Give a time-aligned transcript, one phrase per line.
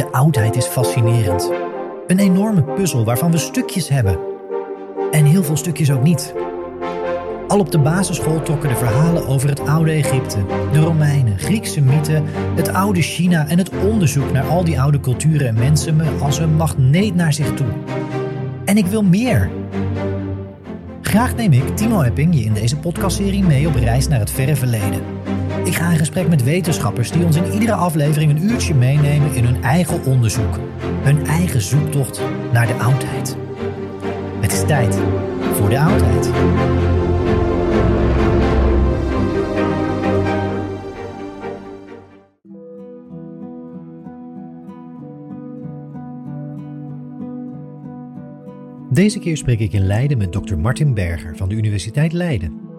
[0.00, 1.50] De oudheid is fascinerend.
[2.06, 4.18] Een enorme puzzel waarvan we stukjes hebben.
[5.10, 6.34] En heel veel stukjes ook niet.
[7.48, 10.38] Al op de basisschool trokken de verhalen over het oude Egypte,
[10.72, 12.24] de Romeinen, Griekse mythen,
[12.56, 16.38] het oude China en het onderzoek naar al die oude culturen en mensen me als
[16.38, 17.68] een magneet naar zich toe.
[18.64, 19.50] En ik wil meer.
[21.02, 24.56] Graag neem ik, Timo Epping, je in deze podcastserie mee op reis naar het verre
[24.56, 25.19] verleden.
[25.70, 29.44] Ik ga in gesprek met wetenschappers die ons in iedere aflevering een uurtje meenemen in
[29.44, 30.58] hun eigen onderzoek.
[31.02, 32.20] Hun eigen zoektocht
[32.52, 33.36] naar de oudheid.
[34.40, 34.98] Het is tijd
[35.52, 36.30] voor de oudheid.
[48.92, 50.56] Deze keer spreek ik in Leiden met Dr.
[50.56, 52.69] Martin Berger van de Universiteit Leiden.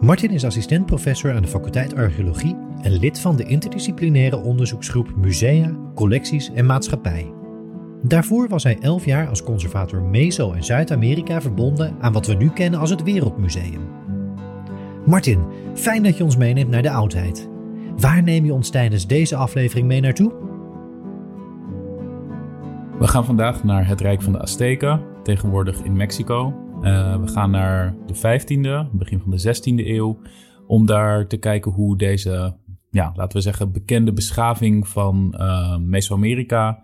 [0.00, 6.52] Martin is assistent-professor aan de faculteit Archeologie en lid van de interdisciplinaire onderzoeksgroep Musea, Collecties
[6.52, 7.32] en Maatschappij.
[8.02, 12.50] Daarvoor was hij elf jaar als conservator Meso- en Zuid-Amerika verbonden aan wat we nu
[12.50, 13.80] kennen als het Wereldmuseum.
[15.06, 15.44] Martin,
[15.74, 17.48] fijn dat je ons meeneemt naar de oudheid.
[17.96, 20.32] Waar neem je ons tijdens deze aflevering mee naartoe?
[22.98, 26.67] We gaan vandaag naar het Rijk van de Azteken, tegenwoordig in Mexico.
[26.82, 30.18] Uh, we gaan naar de 15e, begin van de 16e eeuw,
[30.66, 32.56] om daar te kijken hoe deze,
[32.90, 36.82] ja, laten we zeggen, bekende beschaving van uh, Mesoamerika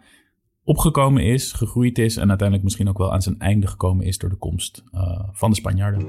[0.65, 4.31] opgekomen is, gegroeid is en uiteindelijk misschien ook wel aan zijn einde gekomen is door
[4.31, 6.07] de komst uh, van de Spanjaarden.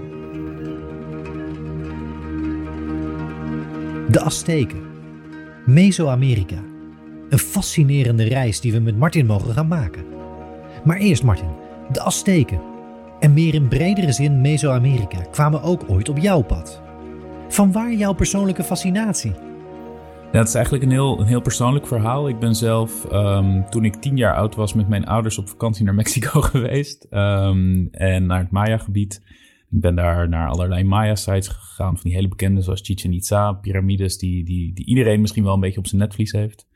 [4.12, 4.84] De Azteken.
[5.66, 6.64] Mesoamerika.
[7.30, 10.06] Een fascinerende reis die we met Martin mogen gaan maken.
[10.84, 11.50] Maar eerst Martin,
[11.92, 12.75] de Azteken.
[13.20, 16.82] En meer in bredere zin Mesoamerika kwamen ook ooit op jouw pad.
[17.48, 19.34] Vanwaar jouw persoonlijke fascinatie?
[20.32, 22.30] Ja, het is eigenlijk een heel, een heel persoonlijk verhaal.
[22.30, 25.86] Ik ben zelf, um, toen ik tien jaar oud was, met mijn ouders op vakantie
[25.86, 27.08] naar Mexico geweest.
[27.12, 29.22] Um, en naar het Maya-gebied.
[29.72, 34.18] Ik ben daar naar allerlei Maya-sites gegaan, van die hele bekende zoals Chichen Itza, piramides,
[34.18, 36.68] die, die, die iedereen misschien wel een beetje op zijn netvlies heeft.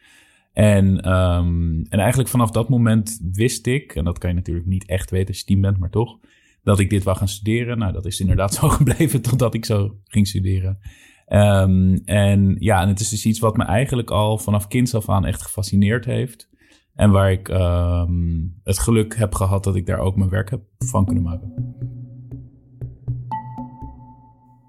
[0.54, 4.86] En, um, en eigenlijk vanaf dat moment wist ik, en dat kan je natuurlijk niet
[4.86, 6.20] echt weten als je tien bent, maar toch,
[6.64, 7.78] dat ik dit wou gaan studeren.
[7.78, 10.80] Nou, dat is inderdaad zo gebleven totdat ik zo ging studeren.
[11.28, 15.10] Um, en ja, en het is dus iets wat me eigenlijk al vanaf kinds af
[15.10, 16.50] aan echt gefascineerd heeft.
[16.94, 20.62] En waar ik um, het geluk heb gehad dat ik daar ook mijn werk heb
[20.78, 21.76] van kunnen maken.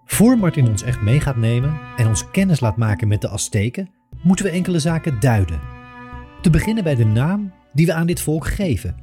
[0.05, 3.91] Voor Martin ons echt mee gaat nemen en ons kennis laat maken met de Azteken,
[4.22, 5.60] moeten we enkele zaken duiden.
[6.42, 8.97] Te beginnen bij de naam die we aan dit volk geven.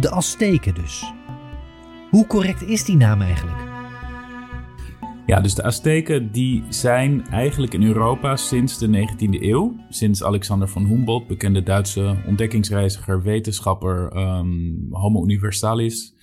[0.00, 1.12] De Azteken dus.
[2.10, 3.68] Hoe correct is die naam eigenlijk?
[5.26, 9.76] Ja, dus de Azteken die zijn eigenlijk in Europa sinds de 19e eeuw.
[9.88, 16.14] Sinds Alexander von Humboldt, bekende Duitse ontdekkingsreiziger, wetenschapper, um, homo universalis.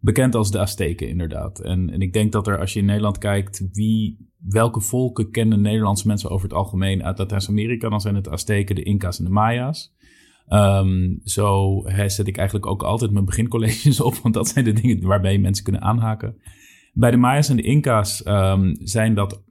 [0.00, 1.60] Bekend als de Azteken inderdaad.
[1.60, 5.60] En, en ik denk dat er als je in Nederland kijkt wie, welke volken kennen
[5.60, 9.24] Nederlandse mensen over het algemeen uit Latijns-Amerika, dan zijn het de Azteken, de Inca's en
[9.24, 9.92] de Maya's.
[10.48, 15.06] Um, zo zet ik eigenlijk ook altijd mijn begincolleges op, want dat zijn de dingen
[15.06, 16.36] waarbij mensen kunnen aanhaken.
[16.92, 19.42] Bij de Maya's en de Inca's um, zijn dat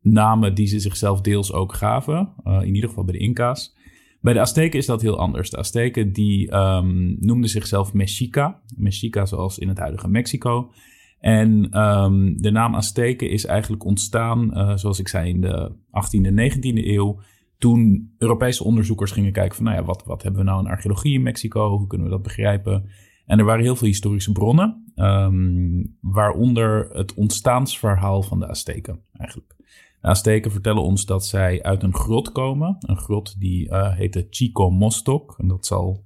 [0.00, 2.32] namen die ze zichzelf deels ook gaven.
[2.44, 3.76] Uh, in ieder geval bij de Inca's.
[4.20, 5.50] Bij de Azteken is dat heel anders.
[5.50, 8.60] De Azteken die um, noemden zichzelf Mexica.
[8.76, 10.70] Mexica zoals in het huidige Mexico.
[11.20, 16.26] En ehm, de naam Azteken is eigenlijk ontstaan, uh, zoals ik zei, in de 18e
[16.26, 17.20] en 19e eeuw.
[17.58, 21.14] Toen Europese onderzoekers gingen kijken van, nou ja, wat, wat hebben we nou in archeologie
[21.14, 21.76] in Mexico?
[21.76, 22.88] Hoe kunnen we dat begrijpen?
[23.26, 29.56] En er waren heel veel historische bronnen, um, waaronder het ontstaansverhaal van de Azteken eigenlijk.
[30.00, 32.76] De Azteken vertellen ons dat zij uit een grot komen.
[32.78, 35.34] Een grot die uh, heette Chico Mostok.
[35.38, 36.04] En dat zal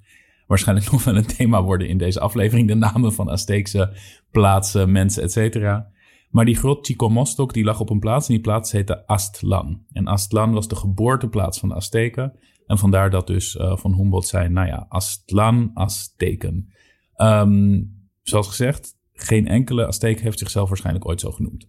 [0.53, 2.69] waarschijnlijk nog wel een thema worden in deze aflevering.
[2.69, 3.97] De namen van Azteekse
[4.31, 5.91] plaatsen, mensen, et cetera.
[6.31, 9.85] Maar die grot Chico Mostok die lag op een plaats en die plaats heette Aztlan.
[9.93, 12.39] En Aztlan was de geboorteplaats van de Azteken.
[12.67, 16.73] En vandaar dat dus uh, van Humboldt zei, nou ja, Aztlan, Azteken.
[17.17, 21.69] Um, zoals gezegd, geen enkele Azteek heeft zichzelf waarschijnlijk ooit zo genoemd.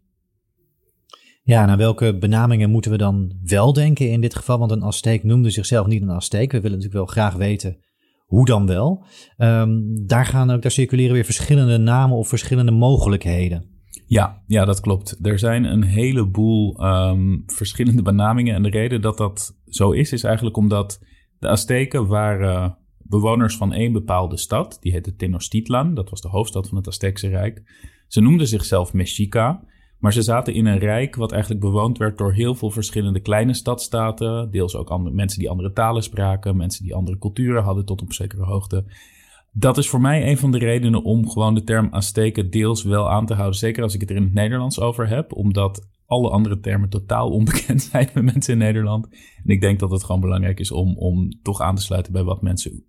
[1.43, 4.59] Ja, naar welke benamingen moeten we dan wel denken in dit geval?
[4.59, 6.51] Want een Azteek noemde zichzelf niet een Azteek.
[6.51, 7.77] We willen natuurlijk wel graag weten
[8.33, 9.05] hoe dan wel.
[9.37, 13.65] Um, daar, gaan ook, daar circuleren weer verschillende namen of verschillende mogelijkheden.
[14.07, 15.17] Ja, ja, dat klopt.
[15.21, 18.55] Er zijn een heleboel um, verschillende benamingen.
[18.55, 20.99] En de reden dat dat zo is, is eigenlijk omdat
[21.39, 24.77] de Azteken waren bewoners van één bepaalde stad.
[24.81, 25.93] Die heette Tenochtitlan.
[25.93, 27.61] Dat was de hoofdstad van het Azteekse Rijk.
[28.07, 29.63] Ze noemden zichzelf Mexica.
[30.03, 33.53] Maar ze zaten in een rijk wat eigenlijk bewoond werd door heel veel verschillende kleine
[33.53, 34.51] stadstaten.
[34.51, 38.13] Deels ook andere, mensen die andere talen spraken, mensen die andere culturen hadden tot op
[38.13, 38.85] zekere hoogte.
[39.51, 43.09] Dat is voor mij een van de redenen om gewoon de term Azteken deels wel
[43.09, 43.59] aan te houden.
[43.59, 47.29] Zeker als ik het er in het Nederlands over heb, omdat alle andere termen totaal
[47.29, 49.07] onbekend zijn met mensen in Nederland.
[49.43, 52.23] En ik denk dat het gewoon belangrijk is om, om toch aan te sluiten bij
[52.23, 52.83] wat mensen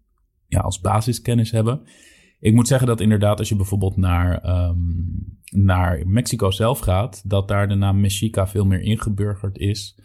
[0.47, 1.83] ja, als basiskennis hebben.
[2.45, 7.49] Ik moet zeggen dat inderdaad, als je bijvoorbeeld naar, um, naar Mexico zelf gaat, dat
[7.49, 9.97] daar de naam Mexica veel meer ingeburgerd is.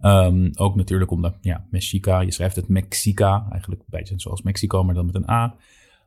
[0.00, 4.84] Um, ook natuurlijk omdat, ja, Mexica, je schrijft het Mexica, eigenlijk een beetje zoals Mexico,
[4.84, 5.54] maar dan met een A.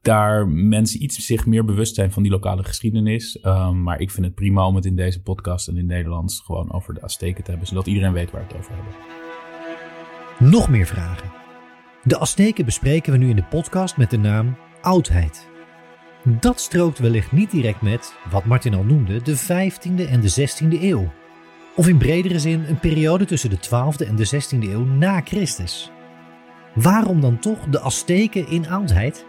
[0.02, 3.40] Daar mensen iets zich meer bewust zijn van die lokale geschiedenis.
[3.44, 6.72] Um, maar ik vind het prima om het in deze podcast en in Nederlands gewoon
[6.72, 10.52] over de Azteken te hebben, zodat iedereen weet waar we het over hebben.
[10.52, 11.32] Nog meer vragen.
[12.04, 15.49] De Azteken bespreken we nu in de podcast met de naam Oudheid.
[16.24, 20.82] Dat strookt wellicht niet direct met, wat Martin al noemde, de 15e en de 16e
[20.82, 21.12] eeuw.
[21.76, 25.92] Of in bredere zin een periode tussen de 12e en de 16e eeuw na Christus.
[26.76, 29.26] Waarom dan toch de Azteken in oudheid?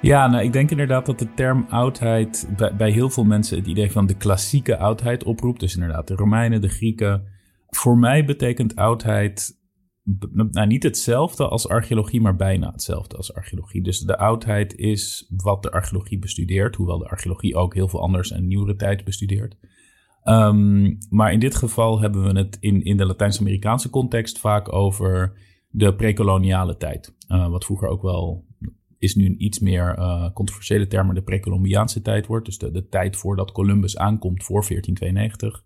[0.00, 3.66] Ja, nou, ik denk inderdaad dat de term oudheid bij, bij heel veel mensen het
[3.66, 5.60] idee van de klassieke oudheid oproept.
[5.60, 7.22] Dus inderdaad de Romeinen, de Grieken.
[7.68, 9.58] Voor mij betekent oudheid
[10.32, 13.82] nou, niet hetzelfde als archeologie, maar bijna hetzelfde als archeologie.
[13.82, 18.30] Dus de oudheid is wat de archeologie bestudeert, hoewel de archeologie ook heel veel anders
[18.30, 19.56] en nieuwere tijd bestudeert.
[20.24, 25.38] Um, maar in dit geval hebben we het in, in de Latijns-Amerikaanse context vaak over
[25.68, 27.14] de prekoloniale tijd.
[27.28, 28.44] Uh, wat vroeger ook wel
[28.98, 32.46] is nu een iets meer uh, controversiële term, maar de precolumbiaanse tijd wordt.
[32.46, 35.64] Dus de, de tijd voordat Columbus aankomt voor 1492.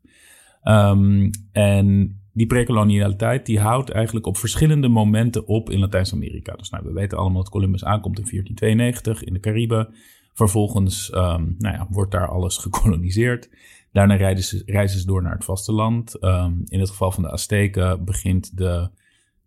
[0.62, 6.52] Um, en die prekolonialiteit die houdt eigenlijk op verschillende momenten op in Latijns-Amerika.
[6.52, 9.94] Dus nou, we weten allemaal dat Columbus aankomt in 1492 in de Cariben.
[10.32, 13.50] Vervolgens um, nou ja, wordt daar alles gekoloniseerd.
[13.92, 16.24] Daarna reizen ze, reizen ze door naar het vasteland.
[16.24, 18.90] Um, in het geval van de Azteken begint de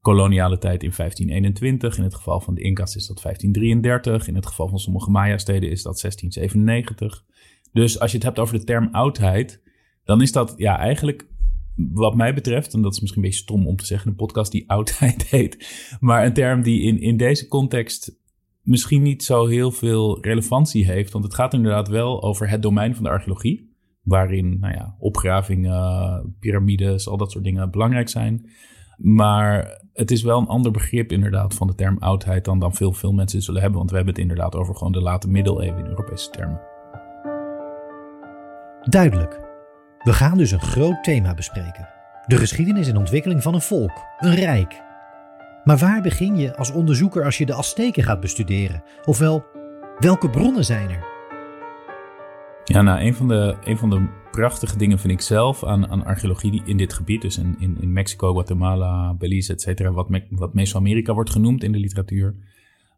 [0.01, 1.97] koloniale tijd in 1521.
[1.97, 4.27] In het geval van de Incas is dat 1533.
[4.27, 7.23] In het geval van sommige Maya-steden is dat 1697.
[7.71, 9.61] Dus als je het hebt over de term oudheid,
[10.03, 11.27] dan is dat ja, eigenlijk
[11.75, 14.51] wat mij betreft, en dat is misschien een beetje stom om te zeggen, een podcast
[14.51, 18.21] die oudheid heet, maar een term die in, in deze context
[18.63, 21.11] misschien niet zo heel veel relevantie heeft.
[21.11, 26.35] Want het gaat inderdaad wel over het domein van de archeologie, waarin nou ja, opgravingen,
[26.39, 28.49] piramides, al dat soort dingen belangrijk zijn.
[28.97, 32.93] Maar het is wel een ander begrip inderdaad van de term oudheid dan, dan veel,
[32.93, 33.79] veel mensen zullen hebben.
[33.79, 36.61] Want we hebben het inderdaad over gewoon de late middeleeuwen in Europese termen.
[38.89, 39.52] Duidelijk.
[40.03, 41.89] We gaan dus een groot thema bespreken.
[42.25, 44.81] De geschiedenis en ontwikkeling van een volk, een rijk.
[45.63, 48.83] Maar waar begin je als onderzoeker als je de Azteken gaat bestuderen?
[49.05, 49.45] Ofwel,
[49.99, 51.05] welke bronnen zijn er?
[52.63, 56.05] Ja, nou, een van de, een van de prachtige dingen vind ik zelf aan, aan
[56.05, 60.53] archeologie in dit gebied, dus in, in, Mexico, Guatemala, Belize, et cetera, wat, me, wat
[60.53, 62.35] Mesoamerika wordt genoemd in de literatuur,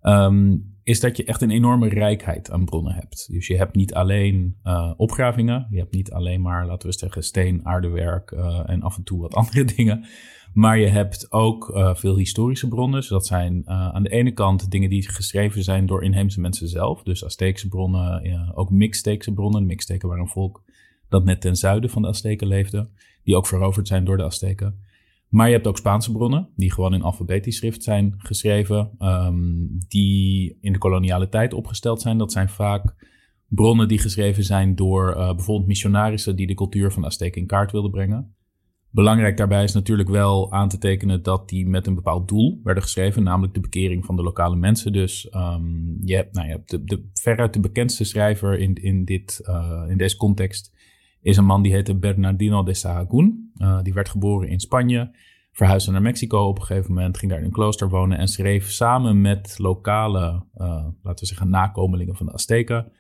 [0.02, 3.28] um, is dat je echt een enorme rijkheid aan bronnen hebt.
[3.32, 7.24] Dus je hebt niet alleen uh, opgravingen, je hebt niet alleen maar, laten we zeggen,
[7.24, 10.06] steen, aardewerk uh, en af en toe wat andere dingen.
[10.54, 13.00] Maar je hebt ook uh, veel historische bronnen.
[13.00, 17.04] Dus dat zijn aan de ene kant dingen die geschreven zijn door inheemse mensen zelf.
[17.04, 19.66] Dus Azteekse bronnen, ook Mixteekse bronnen.
[19.66, 20.64] Mixteken waren een volk
[21.10, 22.90] dat net ten zuiden van de Azteken leefde.
[23.24, 24.80] Die ook veroverd zijn door de Azteken.
[25.36, 30.58] Maar je hebt ook Spaanse bronnen, die gewoon in alfabetisch schrift zijn geschreven, um, die
[30.62, 32.18] in de koloniale tijd opgesteld zijn.
[32.18, 32.96] Dat zijn vaak
[33.48, 37.72] bronnen die geschreven zijn door uh, bijvoorbeeld missionarissen die de cultuur van Azteken in kaart
[37.72, 38.36] wilden brengen.
[38.90, 42.84] Belangrijk daarbij is natuurlijk wel aan te tekenen dat die met een bepaald doel werden
[42.84, 44.94] geschreven, namelijk de bekering van de lokale mensen.
[44.94, 49.42] Dus um, je hebt, nou, je de, de, veruit de bekendste schrijver in, in, dit,
[49.44, 50.75] uh, in deze context
[51.26, 53.52] is een man die heette Bernardino de Sahagún.
[53.58, 55.12] Uh, die werd geboren in Spanje,
[55.52, 58.72] verhuisde naar Mexico op een gegeven moment, ging daar in een klooster wonen en schreef
[58.72, 62.92] samen met lokale, uh, laten we zeggen, nakomelingen van de Azteken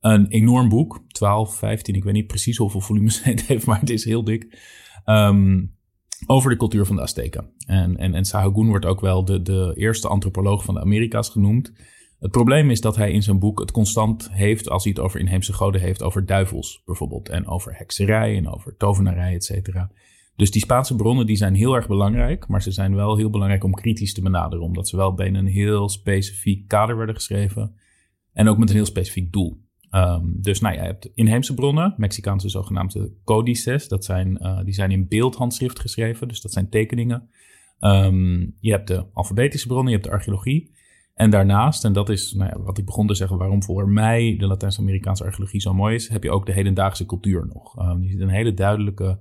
[0.00, 1.04] een enorm boek.
[1.08, 4.58] 12, 15, ik weet niet precies hoeveel volumes het heeft, maar het is heel dik.
[5.04, 5.74] Um,
[6.26, 7.50] over de cultuur van de Azteken.
[7.66, 11.72] En, en, en Sahagún wordt ook wel de, de eerste antropoloog van de Amerika's genoemd.
[12.26, 15.20] Het probleem is dat hij in zijn boek het constant heeft, als hij het over
[15.20, 17.28] inheemse goden heeft, over duivels bijvoorbeeld.
[17.28, 19.90] En over hekserij en over tovenarij, et cetera.
[20.36, 23.64] Dus die Spaanse bronnen die zijn heel erg belangrijk, maar ze zijn wel heel belangrijk
[23.64, 24.64] om kritisch te benaderen.
[24.64, 27.74] Omdat ze wel binnen een heel specifiek kader werden geschreven.
[28.32, 29.60] En ook met een heel specifiek doel.
[29.90, 33.88] Um, dus nou ja, je hebt inheemse bronnen, Mexicaanse zogenaamde codices.
[33.88, 37.28] Dat zijn, uh, die zijn in beeldhandschrift geschreven, dus dat zijn tekeningen.
[37.80, 40.74] Um, je hebt de alfabetische bronnen, je hebt de archeologie.
[41.16, 44.36] En daarnaast, en dat is nou ja, wat ik begon te zeggen, waarom voor mij
[44.38, 47.78] de Latijns-Amerikaanse archeologie zo mooi is, heb je ook de hedendaagse cultuur nog.
[47.78, 49.18] Um, je ziet een hele duidelijke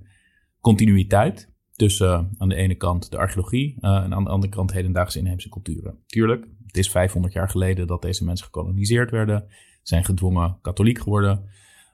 [0.60, 4.74] continuïteit tussen uh, aan de ene kant de archeologie uh, en aan de andere kant
[4.74, 5.98] hedendaagse inheemse culturen.
[6.06, 9.46] Tuurlijk, het is 500 jaar geleden dat deze mensen gekoloniseerd werden
[9.82, 11.50] zijn gedwongen katholiek geworden.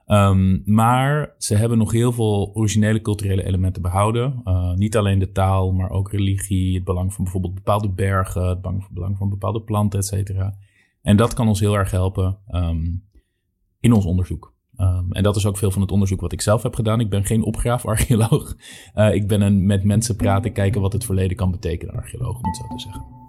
[0.06, 4.40] Um, maar ze hebben nog heel veel originele culturele elementen behouden.
[4.44, 8.62] Uh, niet alleen de taal, maar ook religie, het belang van bijvoorbeeld bepaalde bergen, het
[8.90, 10.54] belang van bepaalde planten, et cetera.
[11.02, 13.04] En dat kan ons heel erg helpen um,
[13.80, 14.54] in ons onderzoek.
[14.76, 17.00] Um, en dat is ook veel van het onderzoek wat ik zelf heb gedaan.
[17.00, 18.56] Ik ben geen opgraafarcheoloog.
[18.94, 22.46] Uh, ik ben een met mensen praten, kijken wat het verleden kan betekenen, archeoloog, om
[22.46, 23.21] het zo te zeggen.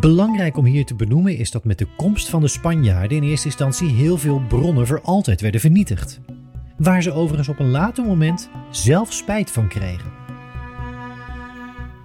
[0.00, 3.46] Belangrijk om hier te benoemen is dat met de komst van de Spanjaarden in eerste
[3.46, 6.20] instantie heel veel bronnen voor altijd werden vernietigd.
[6.78, 10.12] Waar ze overigens op een later moment zelf spijt van kregen.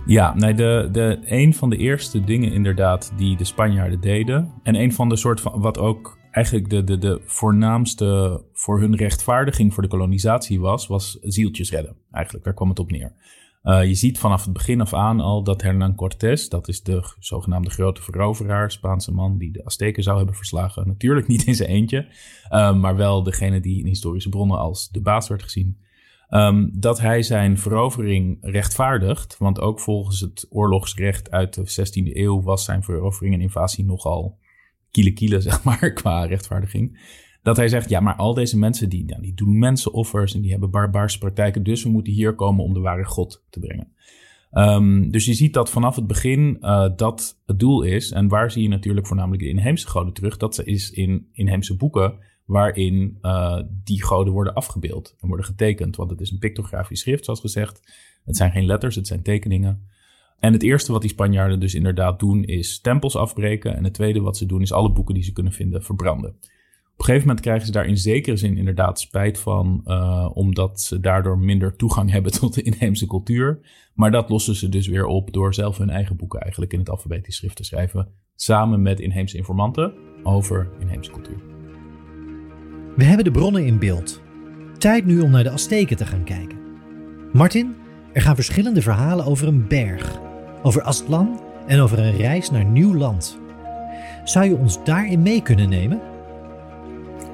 [0.06, 4.52] Ja, nee, de, de, een van de eerste dingen inderdaad die de Spanjaarden deden.
[4.64, 8.96] En een van de soort van wat ook eigenlijk de, de, de voornaamste voor hun
[8.96, 11.96] rechtvaardiging voor de kolonisatie was, was zieltjes redden.
[12.12, 13.14] Eigenlijk, daar kwam het op neer.
[13.64, 17.14] Uh, je ziet vanaf het begin af aan al dat Hernán Cortés, dat is de
[17.20, 20.88] zogenaamde grote veroveraar, Spaanse man die de Azteken zou hebben verslagen.
[20.88, 22.08] Natuurlijk niet in zijn eentje,
[22.52, 25.78] uh, maar wel degene die in historische bronnen als de baas werd gezien.
[26.30, 32.42] Um, dat hij zijn verovering rechtvaardigt, want ook volgens het oorlogsrecht uit de 16e eeuw
[32.42, 34.40] was zijn verovering en invasie nogal
[34.92, 37.00] kiele kiele, zeg maar, qua rechtvaardiging.
[37.42, 40.52] Dat hij zegt, ja, maar al deze mensen die, ja, die doen mensenoffers en die
[40.52, 43.94] hebben barbaarse praktijken, dus we moeten hier komen om de ware God te brengen.
[44.54, 48.12] Um, dus je ziet dat vanaf het begin uh, dat het doel is.
[48.12, 50.38] En waar zie je natuurlijk voornamelijk de inheemse goden terug?
[50.38, 55.96] Dat is in inheemse boeken waarin uh, die goden worden afgebeeld en worden getekend.
[55.96, 57.82] Want het is een pictografisch schrift, zoals gezegd.
[58.26, 59.88] Het zijn geen letters, het zijn tekeningen.
[60.40, 63.76] En het eerste wat die Spanjaarden dus inderdaad doen is tempels afbreken.
[63.76, 66.36] En het tweede wat ze doen is alle boeken die ze kunnen vinden verbranden.
[67.02, 70.82] Op een gegeven moment krijgen ze daar in zekere zin inderdaad spijt van, uh, omdat
[70.82, 73.60] ze daardoor minder toegang hebben tot de inheemse cultuur.
[73.94, 76.90] Maar dat lossen ze dus weer op door zelf hun eigen boeken eigenlijk in het
[76.90, 79.94] alfabetisch schrift te schrijven, samen met inheemse informanten
[80.24, 81.38] over inheemse cultuur.
[82.96, 84.22] We hebben de bronnen in beeld.
[84.78, 86.58] Tijd nu om naar de Azteken te gaan kijken.
[87.32, 87.76] Martin,
[88.14, 90.20] er gaan verschillende verhalen over een berg,
[90.64, 93.40] over Aztlan en over een reis naar nieuw land.
[94.24, 96.11] Zou je ons daarin mee kunnen nemen?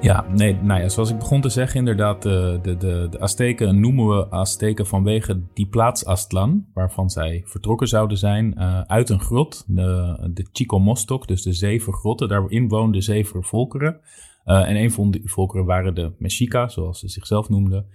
[0.01, 3.80] Ja, nee, nou ja, zoals ik begon te zeggen, inderdaad, de, de, de, de Azteken
[3.80, 9.20] noemen we Azteken vanwege die plaats Aztlan, waarvan zij vertrokken zouden zijn uh, uit een
[9.20, 12.27] grot, de, de Chico Mostok, dus de zeven grotten.
[12.27, 14.00] Daarin woonden zeven volkeren.
[14.46, 17.86] Uh, en een van die volkeren waren de Mexica, zoals ze zichzelf noemden.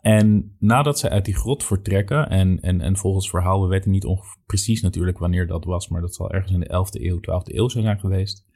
[0.00, 4.06] En nadat zij uit die grot vertrekken, en, en, en volgens verhaal, we weten niet
[4.46, 7.68] precies natuurlijk wanneer dat was, maar dat zal ergens in de 11e eeuw, 12e eeuw
[7.68, 8.50] zijn geweest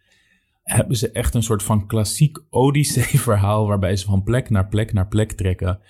[0.67, 3.67] hebben ze echt een soort van klassiek Odyssee-verhaal.
[3.69, 5.81] waarbij ze van plek naar plek naar plek trekken.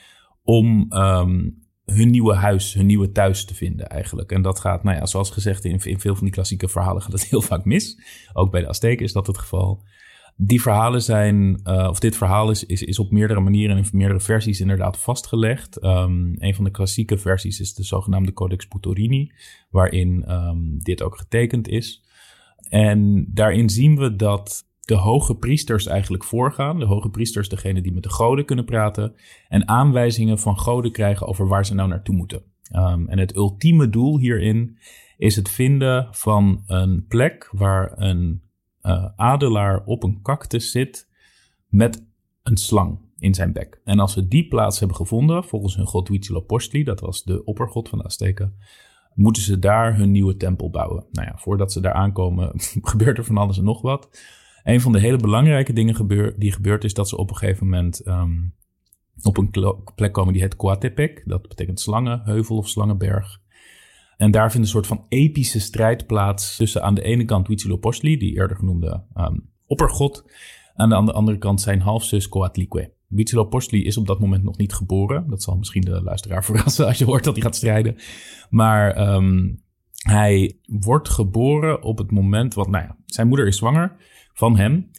[0.42, 4.32] om um, hun nieuwe huis, hun nieuwe thuis te vinden eigenlijk.
[4.32, 7.26] En dat gaat, nou ja, zoals gezegd, in, veel van die klassieke verhalen gaat het
[7.30, 8.00] heel vaak mis.
[8.32, 9.84] Ook bij de Azteken is dat het geval.
[10.36, 13.88] Die verhalen zijn, uh, of dit verhaal is, is, is op meerdere manieren en in
[13.92, 15.84] meerdere versies inderdaad vastgelegd.
[15.84, 19.32] Um, een van de klassieke versies is de zogenaamde Codex Putorini,
[19.70, 22.04] waarin um, dit ook getekend is.
[22.68, 26.78] En daarin zien we dat de hoge priesters eigenlijk voorgaan.
[26.78, 29.14] De hoge priesters, degene die met de goden kunnen praten.
[29.48, 32.42] En aanwijzingen van goden krijgen over waar ze nou naartoe moeten.
[32.76, 34.78] Um, en het ultieme doel hierin
[35.16, 38.42] is het vinden van een plek waar een
[38.82, 41.08] uh, adelaar op een cactus zit
[41.68, 42.06] met
[42.42, 43.80] een slang in zijn bek.
[43.84, 47.88] En als ze die plaats hebben gevonden, volgens hun god Huitzilopochtli, dat was de oppergod
[47.88, 48.54] van de Azteken,
[49.14, 51.04] moeten ze daar hun nieuwe tempel bouwen.
[51.12, 52.52] Nou ja, voordat ze daar aankomen,
[52.92, 54.08] gebeurt er van alles en nog wat.
[54.66, 58.06] Een van de hele belangrijke dingen die gebeurt is dat ze op een gegeven moment
[58.06, 58.54] um,
[59.22, 59.50] op een
[59.94, 61.22] plek komen die heet Coatepec.
[61.24, 63.40] Dat betekent slangenheuvel of slangenberg.
[64.16, 68.16] En daar vindt een soort van epische strijd plaats tussen aan de ene kant Huitzilopochtli,
[68.16, 70.24] die eerder genoemde um, oppergod,
[70.74, 72.92] aan de andere kant zijn halfzus Coatlicue.
[73.08, 75.28] Huitzilopochtli is op dat moment nog niet geboren.
[75.28, 77.96] Dat zal misschien de luisteraar verrassen als je hoort dat hij gaat strijden.
[78.50, 79.62] Maar um,
[79.96, 83.96] hij wordt geboren op het moment, want nou ja, zijn moeder is zwanger
[84.36, 84.90] van hem.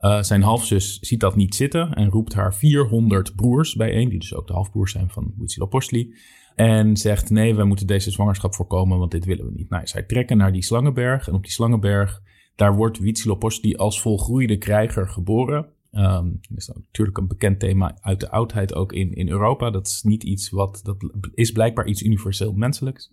[0.00, 4.34] Uh, zijn halfzus ziet dat niet zitten en roept haar 400 broers bijeen, die dus
[4.34, 6.14] ook de halfbroers zijn van Huitzilopochtli.
[6.54, 9.68] En zegt: Nee, we moeten deze zwangerschap voorkomen, want dit willen we niet.
[9.68, 11.28] Nou, zij trekken naar die slangenberg.
[11.28, 12.22] En op die slangenberg,
[12.54, 15.66] daar wordt Huitzilopochtli als volgroeide krijger geboren.
[15.92, 19.70] Um, dat is natuurlijk een bekend thema uit de oudheid ook in, in Europa.
[19.70, 20.80] Dat is niet iets wat.
[20.82, 20.96] Dat
[21.34, 23.12] is blijkbaar iets universeel menselijks.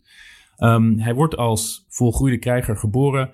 [0.57, 3.31] Um, hij wordt als volgroeide krijger geboren.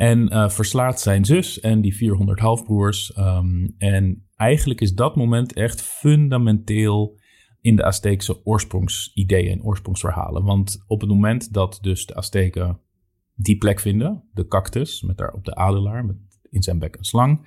[0.00, 3.16] En uh, verslaat zijn zus en die 400 halfbroers.
[3.18, 7.18] Um, en eigenlijk is dat moment echt fundamenteel
[7.60, 10.44] in de Azteekse oorsprongsideeën en oorsprongsverhalen.
[10.44, 12.80] Want op het moment dat dus de Azteken
[13.34, 16.16] die plek vinden, de cactus met daar op de adelaar met
[16.50, 17.46] in zijn bek een slang,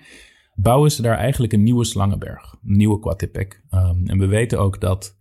[0.56, 3.64] bouwen ze daar eigenlijk een nieuwe slangenberg, een nieuwe Coatepec.
[3.72, 5.18] Um, en we weten ook dat,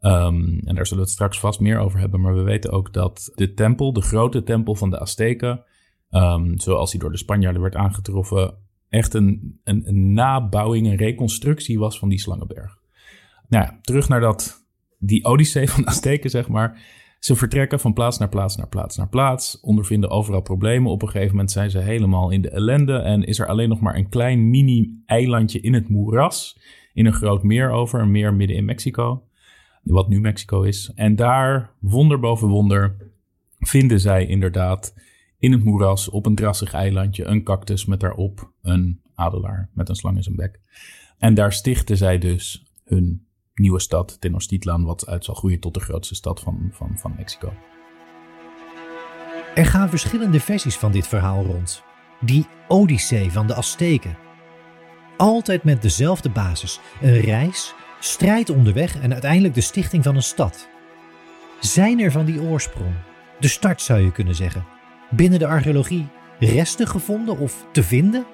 [0.00, 2.92] um, en daar zullen we het straks vast meer over hebben, maar we weten ook
[2.92, 5.64] dat de tempel, de grote tempel van de Azteken,
[6.12, 8.54] um, zoals die door de Spanjaarden werd aangetroffen,
[8.88, 12.78] echt een, een, een nabouwing, een reconstructie was van die slangenberg.
[13.48, 14.64] Nou ja, terug naar dat,
[14.98, 16.80] die odyssee van de Azteken, zeg maar.
[17.18, 20.90] Ze vertrekken van plaats naar plaats naar plaats naar plaats, ondervinden overal problemen.
[20.90, 23.80] Op een gegeven moment zijn ze helemaal in de ellende en is er alleen nog
[23.80, 26.58] maar een klein mini-eilandje in het moeras,
[26.92, 29.22] in een groot meer over, een meer midden in Mexico,
[29.82, 30.92] wat nu Mexico is.
[30.94, 32.96] En daar, wonder boven wonder,
[33.58, 34.94] vinden zij inderdaad
[35.42, 39.94] in het moeras op een drassig eilandje een cactus met daarop een adelaar met een
[39.94, 40.60] slang in zijn bek.
[41.18, 45.80] En daar stichten zij dus hun nieuwe stad, Tenochtitlan, wat uit zal groeien tot de
[45.80, 47.52] grootste stad van, van, van Mexico.
[49.54, 51.82] Er gaan verschillende versies van dit verhaal rond.
[52.20, 54.16] Die Odyssee van de Azteken.
[55.16, 60.68] Altijd met dezelfde basis: een reis, strijd onderweg en uiteindelijk de stichting van een stad.
[61.60, 62.94] Zijn er van die oorsprong,
[63.40, 64.71] de start zou je kunnen zeggen,
[65.16, 66.06] binnen de archeologie
[66.38, 68.26] resten gevonden of te vinden?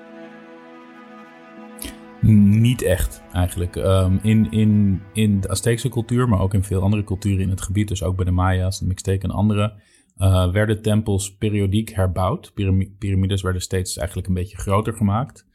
[2.20, 3.76] Niet echt, eigenlijk.
[3.76, 7.60] Um, in, in, in de Azteekse cultuur, maar ook in veel andere culturen in het
[7.60, 9.72] gebied, dus ook bij de Maya's, de Mixteken en andere,
[10.18, 12.52] uh, werden tempels periodiek herbouwd.
[12.98, 15.46] Pyramides werden steeds eigenlijk een beetje groter gemaakt.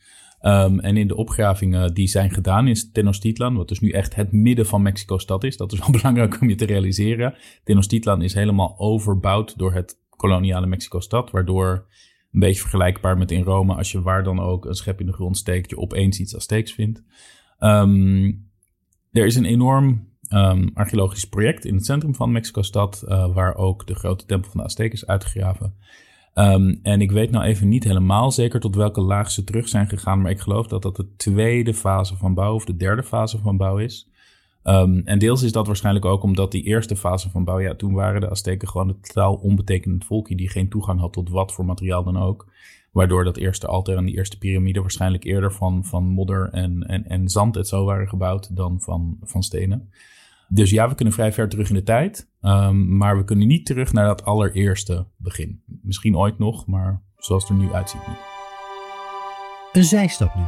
[0.41, 4.31] Um, en in de opgravingen die zijn gedaan in Tenochtitlan, wat dus nu echt het
[4.31, 7.35] midden van Mexico-stad is, dat is wel belangrijk om je te realiseren.
[7.63, 11.85] Tenochtitlan is helemaal overbouwd door het koloniale Mexico-stad, waardoor
[12.31, 15.13] een beetje vergelijkbaar met in Rome, als je waar dan ook een schep in de
[15.13, 17.03] grond steekt, je opeens iets Azteeks vindt.
[17.59, 18.49] Um,
[19.11, 23.87] er is een enorm um, archeologisch project in het centrum van Mexico-stad, uh, waar ook
[23.87, 25.73] de grote tempel van de Azteken is uitgegraven.
[26.35, 29.87] Um, en ik weet nou even niet helemaal zeker tot welke laag ze terug zijn
[29.87, 33.37] gegaan, maar ik geloof dat dat de tweede fase van bouw of de derde fase
[33.37, 34.11] van bouw is.
[34.63, 37.93] Um, en deels is dat waarschijnlijk ook omdat die eerste fase van bouw, ja, toen
[37.93, 41.65] waren de Azteken gewoon een totaal onbetekenend volkje die geen toegang had tot wat voor
[41.65, 42.51] materiaal dan ook.
[42.91, 47.07] Waardoor dat eerste altaar en die eerste piramide waarschijnlijk eerder van, van modder en, en,
[47.07, 49.89] en zand en zo waren gebouwd dan van, van stenen.
[50.47, 53.65] Dus ja, we kunnen vrij ver terug in de tijd, um, maar we kunnen niet
[53.65, 55.63] terug naar dat allereerste begin.
[55.65, 58.17] Misschien ooit nog, maar zoals het er nu uitziet niet.
[59.71, 60.43] Een zijstap nu.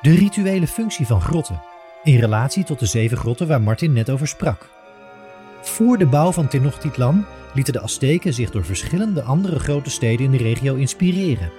[0.00, 1.69] De rituele functie van grotten
[2.04, 4.68] in relatie tot de zeven grotten waar Martin net over sprak.
[5.62, 10.30] Voor de bouw van Tenochtitlan lieten de Azteken zich door verschillende andere grote steden in
[10.30, 11.50] de regio inspireren.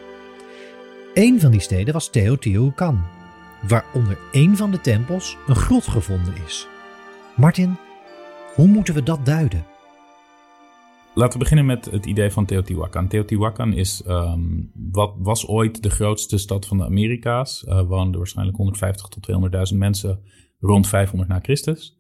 [1.13, 3.05] Een van die steden was Teotihuacan,
[3.67, 6.67] waar onder één van de tempels een grot gevonden is.
[7.35, 7.77] Martin,
[8.55, 9.65] hoe moeten we dat duiden?
[11.13, 13.07] Laten we beginnen met het idee van Teotihuacan.
[13.07, 17.63] Teotihuacan is, um, wat was ooit de grootste stad van de Amerika's.
[17.67, 19.27] Uh, woonden waarschijnlijk 150 tot
[19.71, 20.19] 200.000 mensen
[20.59, 21.97] rond 500 na Christus.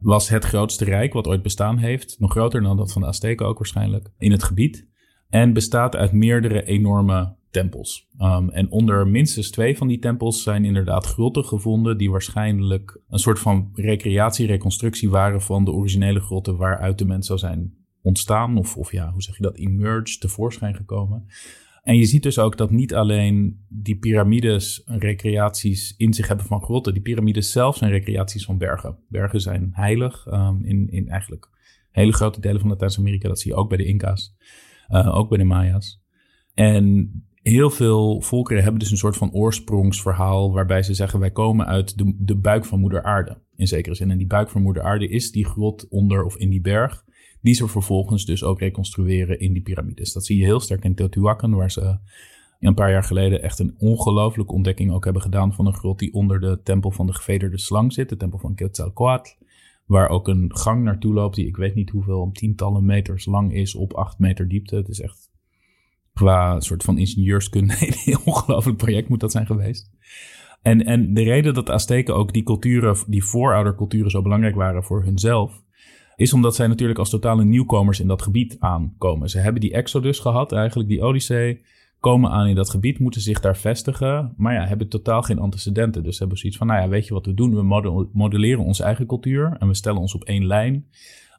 [0.00, 2.16] Was het grootste rijk wat ooit bestaan heeft.
[2.18, 4.10] Nog groter dan dat van de Azteken ook waarschijnlijk.
[4.18, 4.88] In het gebied.
[5.28, 8.08] En bestaat uit meerdere enorme tempels.
[8.20, 11.98] Um, en onder minstens twee van die tempels zijn inderdaad grotten gevonden.
[11.98, 16.56] die waarschijnlijk een soort van recreatie-reconstructie waren van de originele grotten.
[16.56, 20.74] waaruit de mens zou zijn ontstaan, of, of ja, hoe zeg je dat, emerged, tevoorschijn
[20.74, 21.26] gekomen.
[21.82, 26.62] En je ziet dus ook dat niet alleen die piramides recreaties in zich hebben van
[26.62, 26.92] grotten.
[26.92, 28.98] Die piramides zelf zijn recreaties van bergen.
[29.08, 31.50] Bergen zijn heilig um, in, in eigenlijk
[31.90, 33.28] hele grote delen van Latijns-Amerika.
[33.28, 34.36] Dat zie je ook bij de Inca's,
[34.88, 36.02] uh, ook bij de Maya's.
[36.54, 41.66] En heel veel volkeren hebben dus een soort van oorsprongsverhaal waarbij ze zeggen wij komen
[41.66, 43.38] uit de, de buik van moeder aarde.
[43.56, 44.10] In zekere zin.
[44.10, 47.04] En die buik van moeder aarde is die grot onder of in die berg.
[47.40, 50.12] Die ze vervolgens dus ook reconstrueren in die piramides.
[50.12, 51.98] Dat zie je heel sterk in Teotihuacan, waar ze
[52.60, 56.14] een paar jaar geleden echt een ongelooflijke ontdekking ook hebben gedaan van een grot die
[56.14, 59.36] onder de tempel van de gevederde slang zit, de tempel van Quetzalcoatl.
[59.86, 63.74] Waar ook een gang naartoe loopt die ik weet niet hoeveel, tientallen meters lang is
[63.74, 64.76] op acht meter diepte.
[64.76, 65.30] Het is echt
[66.14, 67.74] qua soort van ingenieurskunde
[68.04, 69.90] een ongelooflijk project moet dat zijn geweest.
[70.62, 74.84] En, en de reden dat de Azteken ook die culturen, die voorouderculturen zo belangrijk waren
[74.84, 75.62] voor hunzelf,
[76.18, 79.30] is omdat zij natuurlijk als totale nieuwkomers in dat gebied aankomen.
[79.30, 81.60] Ze hebben die exodus gehad, eigenlijk die odyssee,
[82.00, 86.02] komen aan in dat gebied, moeten zich daar vestigen, maar ja, hebben totaal geen antecedenten.
[86.02, 87.54] Dus hebben zoiets van, nou ja, weet je wat we doen?
[87.54, 90.86] We modelleren onze eigen cultuur en we stellen ons op één lijn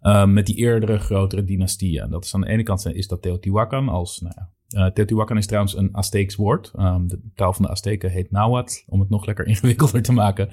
[0.01, 2.09] uh, met die eerdere grotere dynastieën.
[2.09, 4.49] Dat is aan de ene kant is dat Teotihuacan als, nou ja,
[4.85, 6.71] uh, Teotihuacan is trouwens een Azteeks woord.
[6.79, 10.49] Um, de taal van de Azteken heet Nahuatl, om het nog lekker ingewikkelder te maken.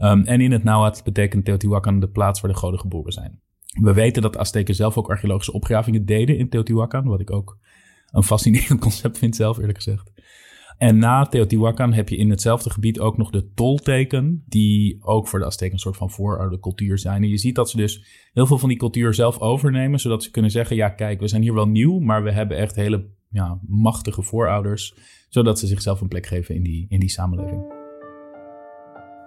[0.00, 3.40] Um, en in het Nahuatl betekent Teotihuacan de plaats waar de goden geboren zijn.
[3.78, 7.58] We weten dat de Azteken zelf ook archeologische opgravingen deden in Teotihuacan, wat ik ook
[8.10, 10.12] een fascinerend concept vind zelf, eerlijk gezegd.
[10.78, 15.38] En na Teotihuacan heb je in hetzelfde gebied ook nog de tolteken, die ook voor
[15.38, 17.22] de Azteken een soort van vooroude cultuur zijn.
[17.22, 20.30] En je ziet dat ze dus heel veel van die cultuur zelf overnemen, zodat ze
[20.30, 23.58] kunnen zeggen, ja kijk, we zijn hier wel nieuw, maar we hebben echt hele ja,
[23.66, 24.94] machtige voorouders,
[25.28, 27.62] zodat ze zichzelf een plek geven in die, in die samenleving.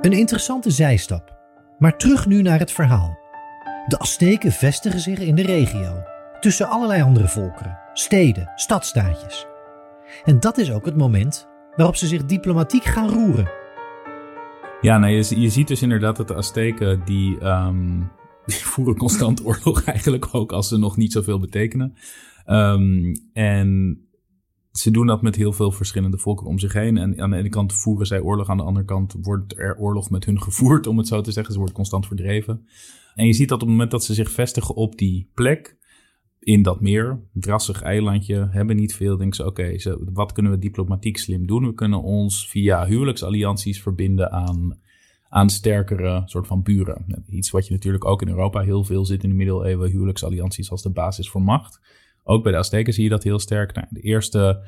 [0.01, 1.37] Een interessante zijstap.
[1.77, 3.22] Maar terug nu naar het verhaal.
[3.87, 6.03] De Azteken vestigen zich in de regio,
[6.39, 9.45] tussen allerlei andere volkeren, steden, stadstaatjes.
[10.23, 13.51] En dat is ook het moment waarop ze zich diplomatiek gaan roeren.
[14.81, 17.37] Ja, nou, je, je ziet dus inderdaad dat de Azteken die,
[18.45, 21.95] die voeren constant oorlog eigenlijk ook als ze nog niet zoveel betekenen.
[22.47, 23.99] Um, en
[24.71, 26.97] ze doen dat met heel veel verschillende volken om zich heen.
[26.97, 30.09] En aan de ene kant voeren zij oorlog, aan de andere kant wordt er oorlog
[30.09, 31.51] met hun gevoerd, om het zo te zeggen.
[31.51, 32.67] Ze worden constant verdreven.
[33.15, 35.77] En je ziet dat op het moment dat ze zich vestigen op die plek,
[36.39, 39.17] in dat meer, drassig eilandje, hebben niet veel.
[39.17, 39.75] Denken ze, oké,
[40.13, 41.65] wat kunnen we diplomatiek slim doen?
[41.65, 44.79] We kunnen ons via huwelijksallianties verbinden aan,
[45.29, 47.23] aan sterkere soort van buren.
[47.29, 50.81] Iets wat je natuurlijk ook in Europa heel veel zit in de middeleeuwen, huwelijksallianties als
[50.81, 51.79] de basis voor macht.
[52.23, 53.75] Ook bij de Azteken zie je dat heel sterk.
[53.75, 54.63] Nou, de eerste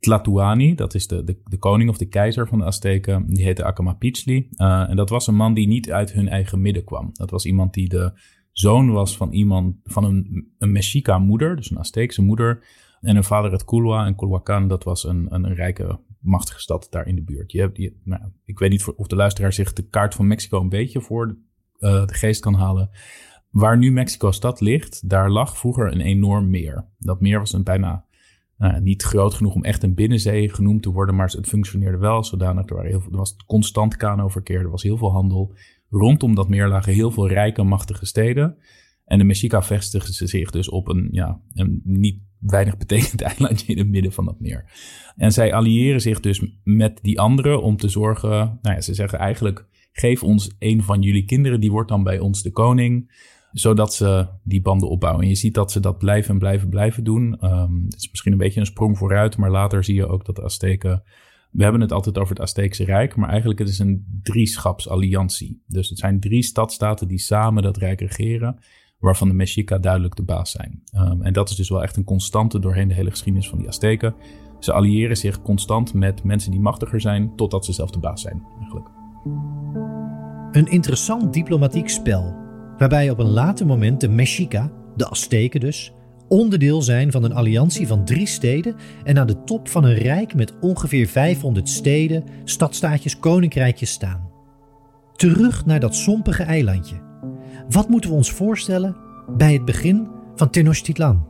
[0.00, 3.64] Tlatuani, dat is de, de, de, koning of de keizer van de Azteken, die heette
[3.64, 4.48] Acamapitzli.
[4.56, 7.10] Uh, en dat was een man die niet uit hun eigen midden kwam.
[7.12, 8.12] Dat was iemand die de
[8.52, 12.66] zoon was van iemand, van een, een Mexica moeder, dus een Azteekse moeder.
[13.00, 14.06] En een vader uit Culua.
[14.06, 17.52] En Culhuacan, dat was een, een, een, rijke, machtige stad daar in de buurt.
[17.52, 20.68] Je hebt, nou, ik weet niet of de luisteraar zich de kaart van Mexico een
[20.68, 21.36] beetje voor de,
[21.78, 22.90] uh, de geest kan halen.
[23.50, 26.86] Waar nu Mexico-stad ligt, daar lag vroeger een enorm meer.
[26.98, 28.04] Dat meer was een bijna
[28.60, 32.24] nou, niet groot genoeg om echt een binnenzee genoemd te worden, maar het functioneerde wel
[32.24, 32.68] zodanig.
[32.68, 35.54] Er, waren heel veel, er was constant kanoverkeer, er was heel veel handel.
[35.90, 38.56] Rondom dat meer lagen heel veel rijke, machtige steden.
[39.04, 43.78] En de Mexica vestigde zich dus op een, ja, een niet weinig betekend eilandje in
[43.78, 44.64] het midden van dat meer.
[45.16, 48.30] En zij alliëren zich dus met die anderen om te zorgen,
[48.62, 52.18] nou ja, ze zeggen eigenlijk, geef ons een van jullie kinderen, die wordt dan bij
[52.18, 53.10] ons de koning
[53.52, 55.22] zodat ze die banden opbouwen.
[55.22, 57.38] En je ziet dat ze dat blijven en blijven blijven doen.
[57.44, 60.36] Um, het is misschien een beetje een sprong vooruit, maar later zie je ook dat
[60.36, 61.02] de Azteken...
[61.50, 65.62] We hebben het altijd over het Azteekse Rijk, maar eigenlijk het is een drieschapsalliantie.
[65.66, 68.58] Dus het zijn drie stadstaten die samen dat rijk regeren,
[68.98, 70.82] waarvan de Mexica duidelijk de baas zijn.
[70.94, 73.68] Um, en dat is dus wel echt een constante doorheen de hele geschiedenis van die
[73.68, 74.14] Azteken.
[74.58, 78.42] Ze alliëren zich constant met mensen die machtiger zijn, totdat ze zelf de baas zijn,
[78.58, 78.88] eigenlijk.
[80.52, 82.34] Een interessant diplomatiek spel
[82.80, 85.92] waarbij op een later moment de Mexica, de Azteken dus,
[86.28, 90.34] onderdeel zijn van een alliantie van drie steden en aan de top van een rijk
[90.34, 94.30] met ongeveer 500 steden, stadstaatjes, koninkrijkjes staan.
[95.16, 97.00] Terug naar dat sompige eilandje.
[97.68, 98.96] Wat moeten we ons voorstellen
[99.36, 101.26] bij het begin van Tenochtitlan?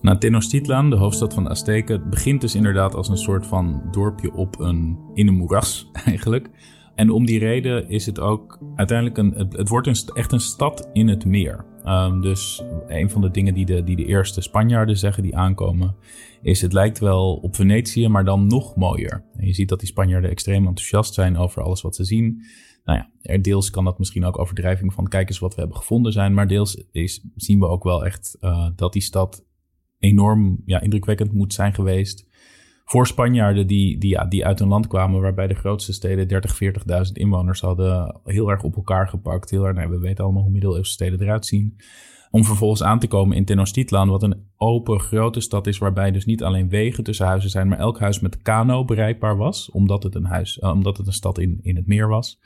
[0.00, 4.32] Nou, Tenochtitlan, de hoofdstad van de Azteken, begint dus inderdaad als een soort van dorpje
[4.32, 6.50] op een, in een moeras eigenlijk.
[6.96, 9.48] En om die reden is het ook uiteindelijk een.
[9.56, 11.64] Het, wordt een, echt een stad in het meer.
[11.84, 15.96] Um, dus een van de dingen die de, die de eerste Spanjaarden zeggen die aankomen,
[16.42, 19.24] is het lijkt wel op Venetië, maar dan nog mooier.
[19.36, 22.42] En je ziet dat die Spanjaarden extreem enthousiast zijn over alles wat ze zien.
[22.84, 26.12] Nou ja, deels kan dat misschien ook overdrijving van kijk eens wat we hebben gevonden
[26.12, 29.44] zijn, maar deels is, zien we ook wel echt uh, dat die stad
[29.98, 32.25] enorm ja, indrukwekkend moet zijn geweest
[32.88, 36.58] voor Spanjaarden die, die, ja, die uit een land kwamen waarbij de grootste steden 30,
[37.06, 39.50] 40.000 inwoners hadden, heel erg op elkaar gepakt.
[39.50, 41.76] Heel erg, nou, we weten allemaal hoe middeleeuwse steden eruit zien.
[42.30, 46.24] Om vervolgens aan te komen in Tenochtitlan, wat een open grote stad is, waarbij dus
[46.24, 50.14] niet alleen wegen tussen huizen zijn, maar elk huis met kano bereikbaar was, omdat het
[50.14, 52.40] een, huis, uh, omdat het een stad in, in het meer was.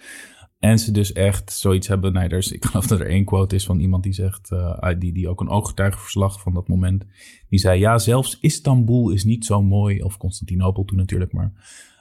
[0.61, 2.12] En ze dus echt zoiets hebben.
[2.12, 4.51] Nee, er is, ik geloof dat er één quote is van iemand die zegt.
[4.51, 7.05] Uh, die, die ook een ooggetuigenverslag van dat moment.
[7.49, 10.03] Die zei: Ja, zelfs Istanbul is niet zo mooi.
[10.03, 11.53] Of Constantinopel toen natuurlijk, maar.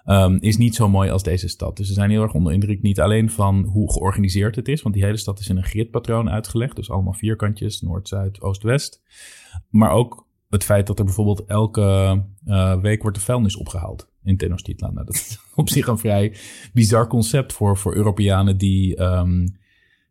[0.06, 1.78] Um, is niet zo mooi als deze stad.
[1.78, 2.82] Dus ze zijn heel erg onder indruk.
[2.82, 4.82] Niet alleen van hoe georganiseerd het is.
[4.82, 6.76] Want die hele stad is in een gridpatroon uitgelegd.
[6.76, 9.02] Dus allemaal vierkantjes: Noord, Zuid, Oost, West.
[9.70, 14.38] Maar ook het feit dat er bijvoorbeeld elke uh, week wordt de vuilnis opgehaald in
[14.38, 14.94] Tenochtitlan.
[14.94, 16.34] Nou, dat is op zich een vrij
[16.74, 19.58] bizar concept voor, voor Europeanen die um,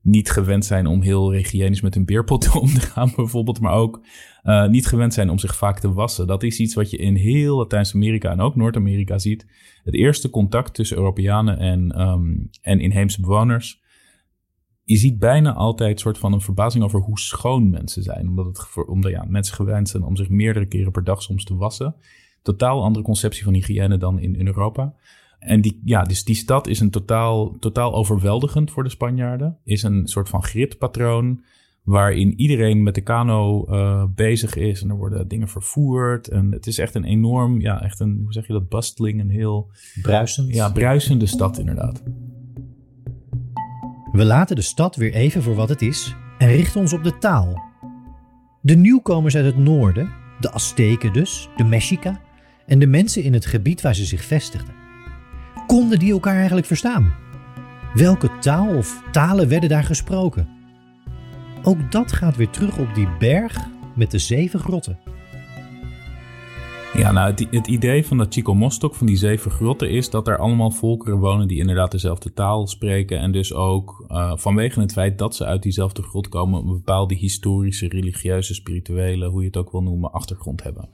[0.03, 4.07] niet gewend zijn om heel hygiënisch met hun beerpot om te gaan, bijvoorbeeld, maar ook
[4.45, 6.27] uh, niet gewend zijn om zich vaak te wassen.
[6.27, 9.47] Dat is iets wat je in heel Latijns-Amerika en ook Noord-Amerika ziet.
[9.85, 13.87] Het eerste contact tussen Europeanen en, um, en inheemse bewoners.
[14.85, 18.29] Je ziet bijna altijd soort van een verbazing over hoe schoon mensen zijn.
[18.29, 21.57] Omdat, het, omdat ja, mensen gewend zijn om zich meerdere keren per dag soms te
[21.57, 21.97] wassen
[22.43, 24.95] totaal andere conceptie van hygiëne dan in, in Europa.
[25.39, 29.59] En die, ja, dus die stad is een totaal, totaal overweldigend voor de Spanjaarden.
[29.65, 31.45] Is een soort van gridpatroon
[31.83, 34.83] waarin iedereen met de kano uh, bezig is.
[34.83, 36.29] En er worden dingen vervoerd.
[36.29, 39.31] En het is echt een enorm, ja, echt een, hoe zeg je dat, bustling, een
[39.31, 39.71] heel...
[40.03, 40.55] Bruisend.
[40.55, 42.03] Ja, bruisende stad inderdaad.
[44.13, 47.19] We laten de stad weer even voor wat het is en richten ons op de
[47.19, 47.63] taal.
[48.61, 52.21] De nieuwkomers uit het noorden, de Azteken dus, de Mexica,
[52.69, 54.75] en de mensen in het gebied waar ze zich vestigden.
[55.67, 57.15] Konden die elkaar eigenlijk verstaan?
[57.95, 60.49] Welke taal of talen werden daar gesproken?
[61.63, 64.99] Ook dat gaat weer terug op die berg met de zeven grotten.
[66.95, 70.39] Ja, nou, het, idee van dat Chico Mostok, van die zeven grotten, is dat er
[70.39, 73.19] allemaal volkeren wonen die inderdaad dezelfde taal spreken.
[73.19, 77.15] En dus ook uh, vanwege het feit dat ze uit diezelfde grot komen, een bepaalde
[77.15, 80.89] historische, religieuze, spirituele, hoe je het ook wil noemen, achtergrond hebben.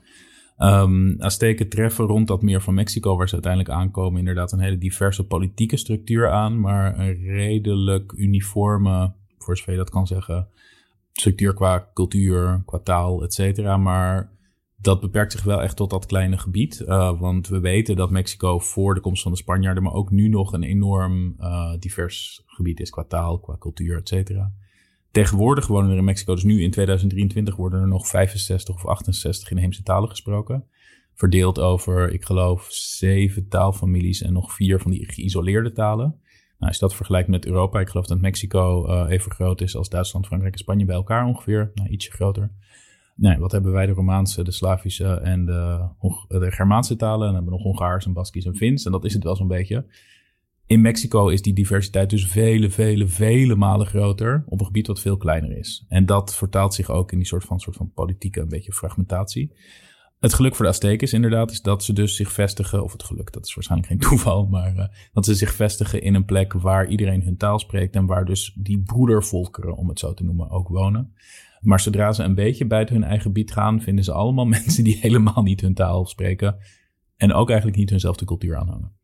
[0.57, 4.77] Um, Azteken treffen rond dat meer van Mexico, waar ze uiteindelijk aankomen, inderdaad een hele
[4.77, 10.47] diverse politieke structuur aan, maar een redelijk uniforme, voor zover je dat kan zeggen,
[11.11, 13.77] structuur qua cultuur, qua taal, et cetera.
[13.77, 14.33] Maar
[14.75, 16.83] dat beperkt zich wel echt tot dat kleine gebied.
[16.87, 20.27] Uh, want we weten dat Mexico voor de komst van de Spanjaarden, maar ook nu
[20.27, 24.51] nog een enorm uh, divers gebied is qua taal, qua cultuur, et cetera.
[25.15, 29.51] Tegenwoordig wonen er in Mexico, dus nu in 2023 worden er nog 65 of 68
[29.51, 30.65] inheemse talen gesproken.
[31.13, 36.07] Verdeeld over, ik geloof, zeven taalfamilies en nog vier van die geïsoleerde talen.
[36.07, 36.19] Nou,
[36.57, 39.89] als je dat vergelijkt met Europa, ik geloof dat Mexico uh, even groot is als
[39.89, 41.71] Duitsland, Frankrijk en Spanje bij elkaar ongeveer.
[41.73, 42.51] Nou, ietsje groter.
[43.15, 43.85] Wat hebben wij?
[43.85, 45.87] De Romaanse, de Slavische en de,
[46.27, 47.27] de Germaanse talen.
[47.27, 48.85] En dan hebben we nog Hongaars en Baskisch en Fins.
[48.85, 49.85] En dat is het wel zo'n beetje.
[50.67, 54.99] In Mexico is die diversiteit dus vele, vele, vele malen groter op een gebied wat
[54.99, 55.85] veel kleiner is.
[55.87, 59.51] En dat vertaalt zich ook in die soort van, soort van politieke een beetje fragmentatie.
[60.19, 63.31] Het geluk voor de Azteken inderdaad is dat ze dus zich vestigen, of het geluk,
[63.31, 66.87] dat is waarschijnlijk geen toeval, maar uh, dat ze zich vestigen in een plek waar
[66.87, 70.67] iedereen hun taal spreekt en waar dus die broedervolkeren, om het zo te noemen, ook
[70.67, 71.13] wonen.
[71.61, 74.97] Maar zodra ze een beetje buiten hun eigen gebied gaan, vinden ze allemaal mensen die
[74.97, 76.57] helemaal niet hun taal spreken
[77.17, 79.03] en ook eigenlijk niet hunzelfde cultuur aanhangen.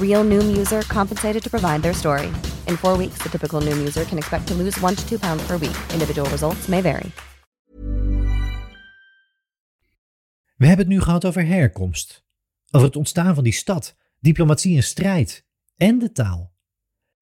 [0.00, 2.26] Real Noom user compensated to provide their story.
[2.66, 5.46] In four weeks, the typical Noom user can expect to lose one to two pounds
[5.46, 5.76] per week.
[5.92, 7.10] Individual results may vary.
[10.56, 12.26] We hebben het nu gehad over herkomst,
[12.70, 16.54] over het ontstaan van die stad, diplomatie en strijd en de taal.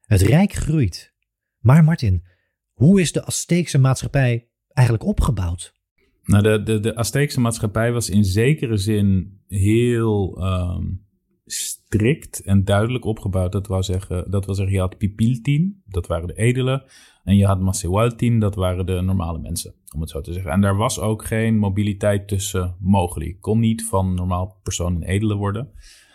[0.00, 1.14] Het rijk groeit.
[1.58, 2.24] Maar Martin,
[2.72, 5.74] hoe is de Azteekse maatschappij eigenlijk opgebouwd?
[6.22, 11.03] Nou, de, de, de Azteekse maatschappij was in zekere zin heel um,
[11.46, 13.52] strikt en duidelijk opgebouwd.
[13.52, 16.84] Dat wil zeggen, dat zeggen je had pipiltin, dat waren de edelen.
[17.24, 20.50] En je had masewaltin, dat waren de normale mensen, om het zo te zeggen.
[20.50, 23.40] En daar was ook geen mobiliteit tussen mogelijk.
[23.40, 25.72] Kon niet van normaal persoon een edele worden.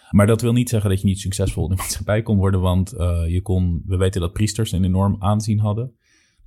[0.09, 2.93] Maar dat wil niet zeggen dat je niet succesvol in de maatschappij kon worden, want
[2.93, 5.93] uh, je kon, we weten dat priesters een enorm aanzien hadden.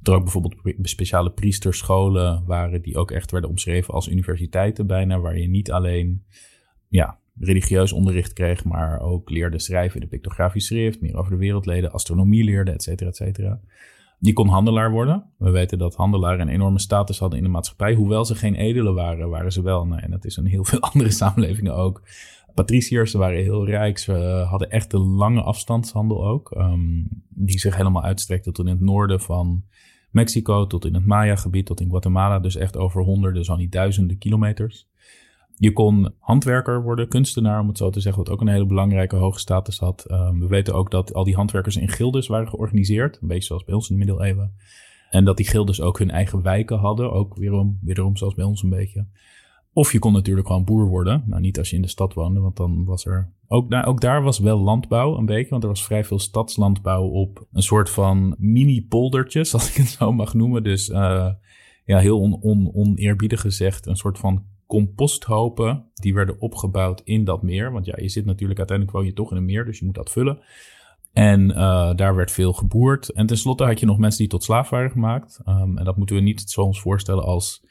[0.03, 5.39] Er ook bijvoorbeeld speciale priesterscholen waren die ook echt werden omschreven als universiteiten bijna, waar
[5.39, 6.25] je niet alleen
[6.89, 11.93] ja, religieus onderricht kreeg, maar ook leerde schrijven de pictografisch schrift, meer over de wereldleden,
[11.93, 13.61] astronomie leerde, et cetera, et cetera.
[14.19, 15.25] Die kon handelaar worden.
[15.39, 17.95] We weten dat handelaren een enorme status hadden in de maatschappij.
[17.95, 19.87] Hoewel ze geen edelen waren, waren ze wel.
[19.87, 22.03] Nou, en dat is in heel veel andere samenlevingen ook.
[22.55, 23.99] Patriciërs, ze waren heel rijk.
[23.99, 24.13] Ze
[24.49, 26.55] hadden echt een lange afstandshandel ook.
[26.57, 29.65] Um, die zich helemaal uitstrekte tot in het noorden van
[30.11, 32.39] Mexico, tot in het Maya-gebied, tot in Guatemala.
[32.39, 34.89] Dus echt over honderden, zo niet duizenden kilometers.
[35.57, 39.17] Je kon handwerker worden, kunstenaar om het zo te zeggen, wat ook een hele belangrijke
[39.17, 40.11] hoge status had.
[40.11, 43.65] Um, we weten ook dat al die handwerkers in gildes waren georganiseerd, een beetje zoals
[43.65, 44.55] bij ons in de middeleeuwen.
[45.11, 48.63] En dat die gildes ook hun eigen wijken hadden, ook weerom, weerom zoals bij ons
[48.63, 49.07] een beetje.
[49.73, 51.23] Of je kon natuurlijk gewoon boer worden.
[51.27, 53.33] Nou, niet als je in de stad woonde, want dan was er.
[53.49, 57.05] Ook, nou, ook daar was wel landbouw een beetje, want er was vrij veel stadslandbouw
[57.05, 60.63] op een soort van mini-poldertjes, als ik het zo mag noemen.
[60.63, 61.29] Dus uh,
[61.85, 67.73] ja, heel on, oneerbiedig gezegd, een soort van composthopen die werden opgebouwd in dat meer.
[67.73, 69.95] Want ja, je zit natuurlijk uiteindelijk woon je toch in een meer, dus je moet
[69.95, 70.39] dat vullen.
[71.13, 73.09] En uh, daar werd veel geboerd.
[73.09, 75.41] En tenslotte had je nog mensen die tot slaaf waren gemaakt.
[75.49, 77.69] Um, en dat moeten we niet zo ons voorstellen als, uh,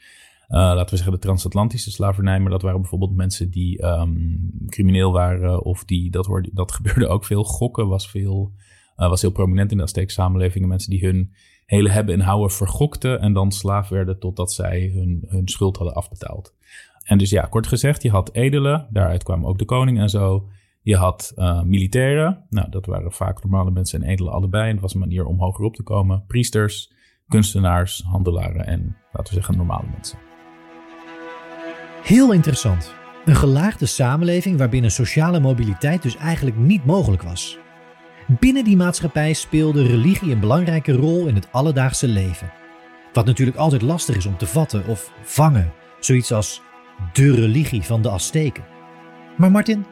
[0.48, 2.40] laten we zeggen, de transatlantische slavernij.
[2.40, 7.24] Maar dat waren bijvoorbeeld mensen die um, crimineel waren of die, dat, dat gebeurde ook
[7.24, 7.44] veel.
[7.44, 8.52] Gokken was, veel,
[8.96, 10.68] uh, was heel prominent in de Azteekse samenlevingen.
[10.68, 11.32] Mensen die hun
[11.66, 15.94] hele hebben en houden vergokten en dan slaaf werden totdat zij hun, hun schuld hadden
[15.94, 16.54] afbetaald.
[17.04, 20.48] En dus ja, kort gezegd, je had edelen, daaruit kwamen ook de koning en zo.
[20.82, 24.68] Je had uh, militairen, nou dat waren vaak normale mensen en edelen allebei.
[24.68, 26.24] En dat was een manier om hoger op te komen.
[26.26, 26.92] Priesters,
[27.28, 30.18] kunstenaars, handelaren en laten we zeggen normale mensen.
[32.02, 32.94] Heel interessant.
[33.24, 37.58] Een gelaagde samenleving waarbinnen sociale mobiliteit dus eigenlijk niet mogelijk was.
[38.26, 42.52] Binnen die maatschappij speelde religie een belangrijke rol in het alledaagse leven.
[43.12, 45.72] Wat natuurlijk altijd lastig is om te vatten of vangen.
[46.00, 46.62] Zoiets als
[47.12, 48.64] de religie van de Azteken.
[49.36, 49.84] Maar Martin,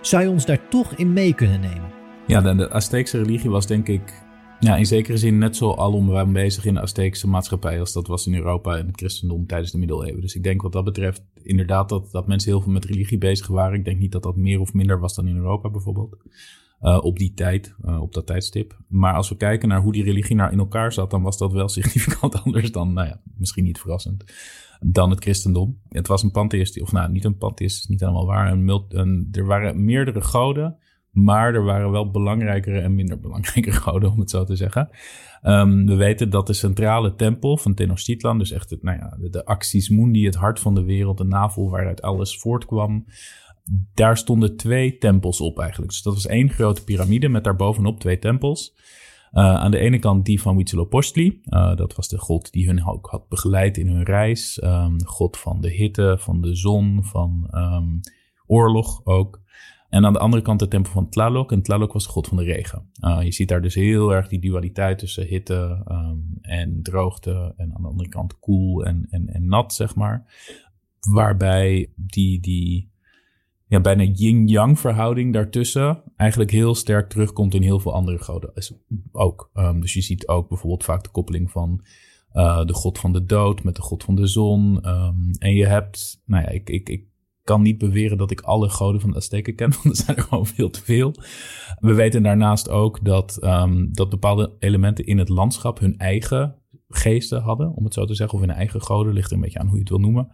[0.00, 1.90] zou je ons daar toch in mee kunnen nemen?
[2.26, 4.26] Ja, de, de Azteekse religie was denk ik
[4.60, 8.26] ja, in zekere zin net zo alom bezig in de Azteekse maatschappij als dat was
[8.26, 10.20] in Europa en het christendom tijdens de middeleeuwen.
[10.20, 13.46] Dus ik denk wat dat betreft inderdaad dat, dat mensen heel veel met religie bezig
[13.46, 13.78] waren.
[13.78, 16.16] Ik denk niet dat dat meer of minder was dan in Europa bijvoorbeeld.
[16.82, 18.78] Uh, op die tijd, uh, op dat tijdstip.
[18.88, 21.52] Maar als we kijken naar hoe die religie naar in elkaar zat, dan was dat
[21.52, 24.24] wel significant anders dan, nou ja, misschien niet verrassend
[24.80, 25.80] dan het christendom.
[25.88, 28.52] Het was een pantheïst, of nou, niet een pantheïst, is niet helemaal waar.
[28.52, 30.76] Een, er waren meerdere goden,
[31.10, 34.88] maar er waren wel belangrijkere en minder belangrijke goden, om het zo te zeggen.
[35.42, 39.30] Um, we weten dat de centrale tempel van Tenochtitlan, dus echt het, nou ja, de,
[39.30, 43.04] de Axis Mundi, het hart van de wereld, de navel waaruit alles voortkwam,
[43.94, 45.90] daar stonden twee tempels op eigenlijk.
[45.90, 48.76] Dus dat was één grote piramide met daarbovenop twee tempels.
[49.32, 51.40] Uh, aan de ene kant die van Huitzilopochtli.
[51.44, 54.62] Uh, dat was de god die hun ook had begeleid in hun reis.
[54.64, 58.00] Um, god van de hitte, van de zon, van um,
[58.46, 59.40] oorlog ook.
[59.88, 61.52] En aan de andere kant de tempel van Tlaloc.
[61.52, 62.90] En Tlaloc was de god van de regen.
[63.04, 67.54] Uh, je ziet daar dus heel erg die dualiteit tussen hitte um, en droogte.
[67.56, 70.26] En aan de andere kant koel en, en, en nat, zeg maar.
[71.12, 72.90] Waarbij die, die
[73.68, 78.52] ja, bijna yin-yang verhouding daartussen eigenlijk heel sterk terugkomt in heel veel andere goden
[79.12, 79.50] ook.
[79.54, 81.84] Um, dus je ziet ook bijvoorbeeld vaak de koppeling van
[82.32, 84.88] uh, de god van de dood met de god van de zon.
[84.88, 87.06] Um, en je hebt, nou ja, ik, ik, ik
[87.42, 90.22] kan niet beweren dat ik alle goden van de Azteken ken, want er zijn er
[90.22, 91.14] gewoon veel te veel.
[91.80, 96.56] We weten daarnaast ook dat, um, dat bepaalde elementen in het landschap hun eigen
[96.88, 99.58] geesten hadden, om het zo te zeggen, of hun eigen goden, ligt er een beetje
[99.58, 100.28] aan hoe je het wil noemen.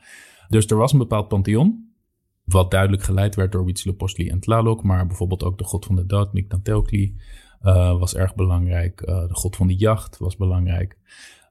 [0.49, 1.94] Dus er was een bepaald pantheon.
[2.45, 6.07] Wat duidelijk geleid werd door Huitzilopochtli en Tlaloc, maar bijvoorbeeld ook de god van de
[6.07, 7.17] dood, Mictlantecuhtli,
[7.63, 9.01] uh, was erg belangrijk.
[9.01, 10.99] Uh, de god van de jacht was belangrijk.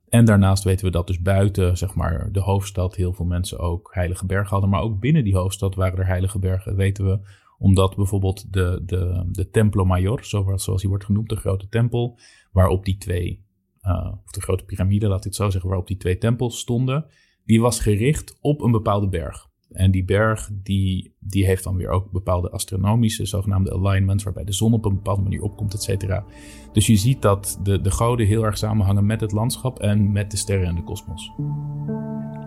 [0.10, 3.90] En daarnaast weten we dat dus buiten zeg maar, de hoofdstad heel veel mensen ook
[3.94, 4.70] heilige bergen hadden.
[4.70, 7.20] Maar ook binnen die hoofdstad waren er heilige bergen, weten we.
[7.58, 12.20] Omdat bijvoorbeeld de, de, de Templo Mayor, zoals, zoals die wordt genoemd, de grote tempel,
[12.52, 13.46] waarop die twee,
[13.82, 17.06] uh, of de grote piramide, laat ik het zo zeggen, waarop die twee tempels stonden,
[17.46, 19.52] die was gericht op een bepaalde berg.
[19.74, 24.54] En die berg die, die heeft dan weer ook bepaalde astronomische zogenaamde alignments, waarbij de
[24.54, 26.26] zon op een bepaalde manier opkomt, et cetera.
[26.72, 30.32] Dus je ziet dat de, de goden heel erg samenhangen met het landschap en met
[30.32, 31.32] de sterren en de kosmos.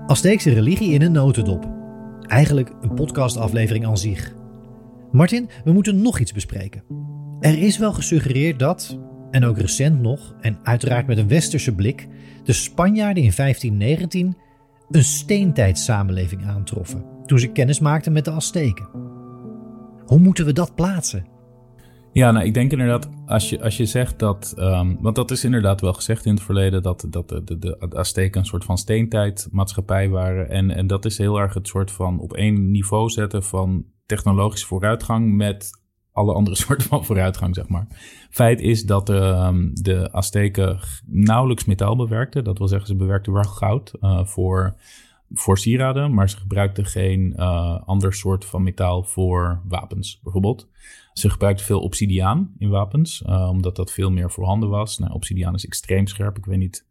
[0.06, 1.68] Azteekse religie in een notendop.
[2.20, 4.34] Eigenlijk een podcastaflevering aan zich.
[5.12, 6.82] Martin, we moeten nog iets bespreken.
[7.40, 8.98] Er is wel gesuggereerd dat,
[9.30, 12.08] en ook recent nog, en uiteraard met een westerse blik,
[12.44, 14.36] de Spanjaarden in 1519
[14.90, 18.88] een steentijdsamenleving aantroffen toen ze kennis maakten met de Azteken.
[20.06, 21.26] Hoe moeten we dat plaatsen?
[22.12, 24.54] Ja, nou, ik denk inderdaad, als je, als je zegt dat.
[24.58, 27.96] Um, want dat is inderdaad wel gezegd in het verleden, dat, dat de, de, de
[27.96, 30.48] Azteken een soort van steentijdmaatschappij waren.
[30.48, 34.66] En, en dat is heel erg het soort van op één niveau zetten van technologische
[34.66, 35.70] vooruitgang met
[36.12, 37.86] alle andere soorten van vooruitgang, zeg maar.
[38.30, 42.44] Feit is dat um, de Azteken nauwelijks metaal bewerkten.
[42.44, 44.74] Dat wil zeggen, ze bewerkten wel goud uh, voor,
[45.32, 50.68] voor sieraden, maar ze gebruikten geen uh, ander soort van metaal voor wapens, bijvoorbeeld.
[51.12, 54.98] Ze gebruikten veel obsidiaan in wapens, uh, omdat dat veel meer voorhanden was.
[54.98, 56.36] Nou, obsidiaan is extreem scherp.
[56.36, 56.86] Ik weet niet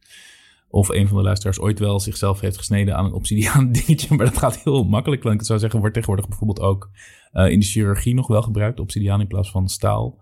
[0.76, 4.16] of een van de luisteraars ooit wel zichzelf heeft gesneden aan een obsidiaan dingetje.
[4.16, 5.24] Maar dat gaat heel makkelijk.
[5.24, 6.90] Want ik zou zeggen, wordt tegenwoordig bijvoorbeeld ook
[7.34, 8.80] uh, in de chirurgie nog wel gebruikt.
[8.80, 10.22] Obsidiaan in plaats van staal.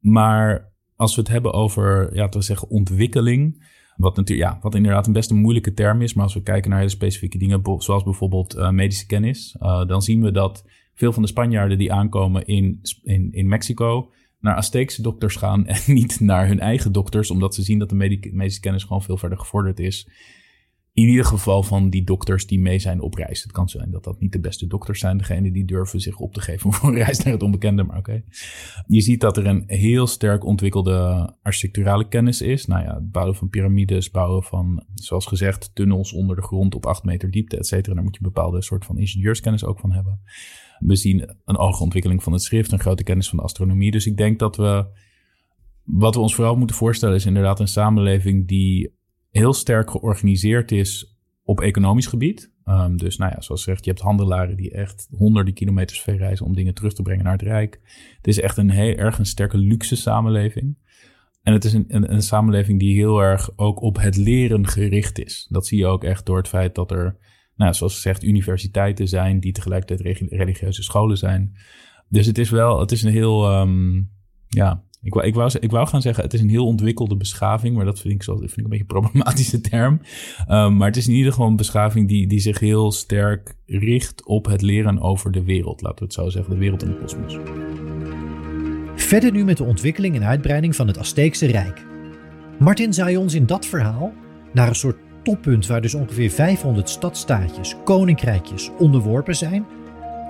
[0.00, 3.74] Maar als we het hebben over, ja, te zeggen, ontwikkeling.
[3.96, 6.14] Wat, natuurlijk, ja, wat inderdaad een best een moeilijke term is.
[6.14, 9.56] Maar als we kijken naar hele specifieke dingen, zoals bijvoorbeeld uh, medische kennis.
[9.62, 14.10] Uh, dan zien we dat veel van de Spanjaarden die aankomen in, in, in Mexico
[14.40, 17.94] naar Azteekse dokters gaan en niet naar hun eigen dokters, omdat ze zien dat de
[18.32, 20.08] medische kennis gewoon veel verder gevorderd is.
[20.96, 23.42] In ieder geval van die dokters die mee zijn op reis.
[23.42, 26.32] Het kan zijn dat dat niet de beste dokters zijn, degene die durven zich op
[26.34, 28.22] te geven voor een reis naar het onbekende, maar oké.
[28.86, 32.66] Je ziet dat er een heel sterk ontwikkelde architecturale kennis is.
[32.66, 36.86] Nou ja, het bouwen van piramides, bouwen van, zoals gezegd, tunnels onder de grond op
[36.86, 37.94] acht meter diepte, et cetera.
[37.94, 40.20] Daar moet je een bepaalde soort van ingenieurskennis ook van hebben.
[40.78, 43.90] We zien een ontwikkeling van het schrift, een grote kennis van de astronomie.
[43.90, 44.86] Dus ik denk dat we,
[45.82, 48.94] wat we ons vooral moeten voorstellen, is inderdaad een samenleving die
[49.36, 52.54] heel sterk georganiseerd is op economisch gebied.
[52.64, 56.46] Um, dus nou ja, zoals gezegd, je hebt handelaren die echt honderden kilometers ver reizen
[56.46, 57.80] om dingen terug te brengen naar het Rijk.
[58.16, 60.76] Het is echt een heel erg een sterke luxe samenleving.
[61.42, 65.18] En het is een, een, een, samenleving die heel erg ook op het leren gericht
[65.18, 65.46] is.
[65.50, 67.16] Dat zie je ook echt door het feit dat er
[67.56, 71.56] nou, zoals gezegd, universiteiten zijn die tegelijkertijd religieuze scholen zijn.
[72.08, 74.10] Dus het is wel, het is een heel, um,
[74.48, 77.76] ja, ik wou, ik, wou, ik wou gaan zeggen, het is een heel ontwikkelde beschaving,
[77.76, 80.00] maar dat vind ik, zo, vind ik een beetje een problematische term.
[80.48, 84.26] Um, maar het is in ieder geval een beschaving die, die zich heel sterk richt
[84.26, 86.98] op het leren over de wereld, laten we het zo zeggen, de wereld en de
[86.98, 87.38] kosmos.
[88.94, 91.86] Verder nu met de ontwikkeling en uitbreiding van het Azteekse Rijk.
[92.58, 94.12] Martin zei ons in dat verhaal
[94.52, 99.66] naar een soort toppunt waar dus ongeveer 500 stadstaatjes, koninkrijkjes onderworpen zijn?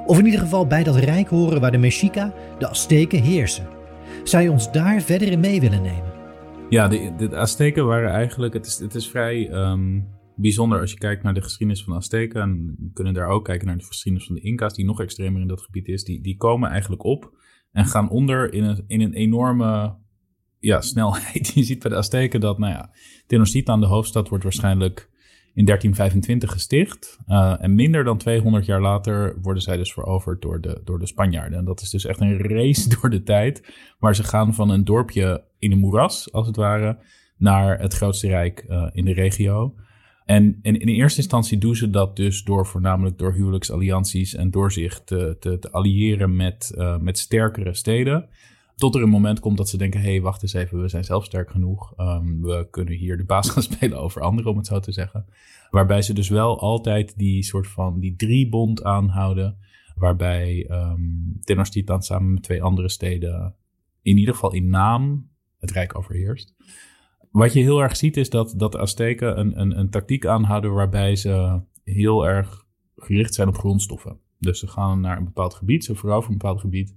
[0.07, 3.76] Of in ieder geval bij dat rijk horen waar de Mexica, de Azteken heersen?
[4.25, 6.13] Zou je ons daar verder in mee willen nemen?
[6.69, 10.99] Ja, de, de Azteken waren eigenlijk, het is, het is vrij um, bijzonder als je
[10.99, 12.41] kijkt naar de geschiedenis van de Azteken.
[12.41, 15.41] En we kunnen daar ook kijken naar de geschiedenis van de Inca's, die nog extremer
[15.41, 16.05] in dat gebied is.
[16.05, 17.33] Die, die komen eigenlijk op
[17.73, 19.97] en gaan onder in een, in een enorme
[20.59, 21.53] ja, snelheid.
[21.55, 22.91] Je ziet bij de Azteken dat, nou ja,
[23.27, 25.11] Tenochtitlan, de hoofdstad, wordt waarschijnlijk
[25.57, 27.19] in 1325 gesticht.
[27.29, 31.07] Uh, en minder dan 200 jaar later worden zij dus veroverd door de, door de
[31.07, 31.59] Spanjaarden.
[31.59, 33.75] En dat is dus echt een race door de tijd.
[33.99, 36.99] Waar ze gaan van een dorpje in een moeras, als het ware,
[37.37, 39.75] naar het grootste rijk uh, in de regio.
[40.25, 45.05] En, in eerste instantie doen ze dat dus door voornamelijk door huwelijksallianties en door zich
[45.05, 48.29] te, te, alliëren met, uh, met sterkere steden.
[48.77, 51.05] Tot er een moment komt dat ze denken: hé, hey, wacht eens even, we zijn
[51.05, 51.95] zelf sterk genoeg.
[51.97, 55.27] Um, we kunnen hier de baas gaan spelen over anderen, om het zo te zeggen.
[55.71, 59.59] Waarbij ze dus wel altijd die soort van die driebond aanhouden.
[59.95, 63.55] Waarbij um, Tenochtitlan samen met twee andere steden,
[64.03, 66.55] in ieder geval in naam, het Rijk overheerst.
[67.31, 70.73] Wat je heel erg ziet is dat, dat de Azteken een, een, een tactiek aanhouden
[70.73, 72.67] waarbij ze heel erg
[72.97, 74.19] gericht zijn op grondstoffen.
[74.39, 76.95] Dus ze gaan naar een bepaald gebied, ze veroveren een bepaald gebied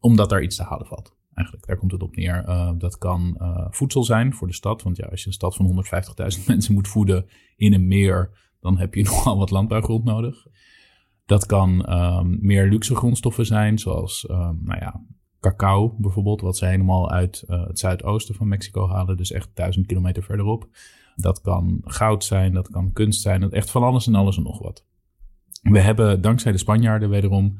[0.00, 1.16] omdat daar iets te halen valt.
[1.34, 2.44] Eigenlijk, daar komt het op neer.
[2.48, 4.82] Uh, dat kan uh, voedsel zijn voor de stad.
[4.82, 5.84] Want ja, als je een stad van
[6.38, 7.26] 150.000 mensen moet voeden
[7.56, 8.30] in een meer,
[8.60, 10.46] dan heb je nogal wat landbouwgrond nodig.
[11.26, 15.02] Dat kan um, meer luxe grondstoffen zijn, zoals um, nou ja,
[15.40, 19.86] cacao bijvoorbeeld, wat ze helemaal uit uh, het zuidoosten van Mexico halen, dus echt duizend
[19.86, 20.68] kilometer verderop.
[21.14, 24.58] Dat kan goud zijn, dat kan kunst zijn, echt van alles en alles en nog
[24.58, 24.86] wat.
[25.62, 27.56] We hebben dankzij de Spanjaarden wederom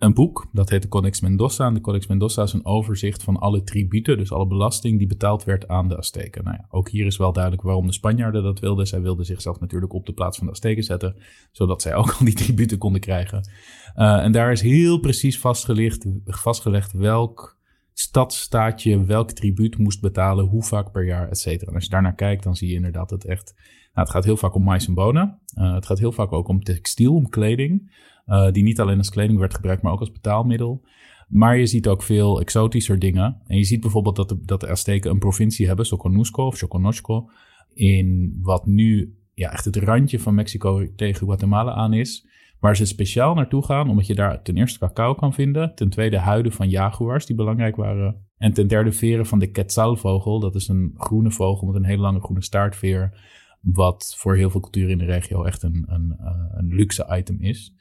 [0.00, 1.66] een boek, dat heet de Codex Mendoza.
[1.66, 5.44] En de Codex Mendoza is een overzicht van alle tributen, dus alle belasting die betaald
[5.44, 6.44] werd aan de Azteken.
[6.44, 8.86] Nou ja, ook hier is wel duidelijk waarom de Spanjaarden dat wilden.
[8.86, 11.16] Zij wilden zichzelf natuurlijk op de plaats van de Azteken zetten,
[11.52, 13.48] zodat zij ook al die tributen konden krijgen.
[13.96, 17.58] Uh, en daar is heel precies vastgelegd, vastgelegd welk
[17.92, 21.68] stadstaatje welk tribuut moest betalen, hoe vaak per jaar, et cetera.
[21.68, 23.54] En als je daarnaar kijkt, dan zie je inderdaad dat echt...
[23.94, 25.38] Nou, het gaat heel vaak om mais en bonen.
[25.58, 27.92] Uh, het gaat heel vaak ook om textiel, om kleding.
[28.30, 30.82] Uh, die niet alleen als kleding werd gebruikt, maar ook als betaalmiddel.
[31.28, 33.40] Maar je ziet ook veel exotischer dingen.
[33.46, 37.30] En je ziet bijvoorbeeld dat de, dat Azteken een provincie hebben, Soconusco of Soconosco,
[37.74, 42.28] in wat nu ja, echt het randje van Mexico tegen Guatemala aan is.
[42.58, 45.74] Waar ze speciaal naartoe gaan, omdat je daar ten eerste cacao kan vinden.
[45.74, 48.26] Ten tweede huiden van jaguars, die belangrijk waren.
[48.36, 50.40] En ten derde veren van de quetzalvogel.
[50.40, 53.20] Dat is een groene vogel met een hele lange groene staartveer.
[53.60, 57.36] Wat voor heel veel culturen in de regio echt een, een, eh, een luxe item
[57.40, 57.74] is.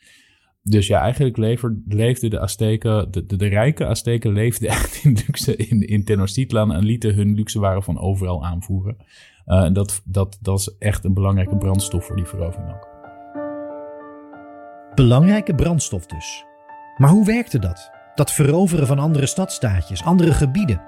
[0.62, 1.38] Dus ja, eigenlijk
[1.88, 7.16] leefden de Azteken, de, de, rijke Azteken leefden echt in luxe in, Tenochtitlan en lieten
[7.16, 8.98] hun luxe waren van overal aanvoeren.
[9.46, 12.88] Uh, dat, dat, dat is echt een belangrijke brandstof voor die verovering ook.
[14.96, 16.46] Belangrijke brandstof dus.
[16.98, 17.92] Maar hoe werkte dat?
[18.16, 20.82] Dat veroveren van andere stadstaatjes, andere gebieden?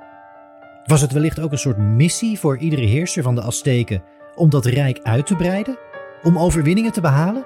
[0.85, 4.03] Was het wellicht ook een soort missie voor iedere heerser van de Azteken
[4.35, 5.77] om dat rijk uit te breiden?
[6.23, 7.45] Om overwinningen te behalen?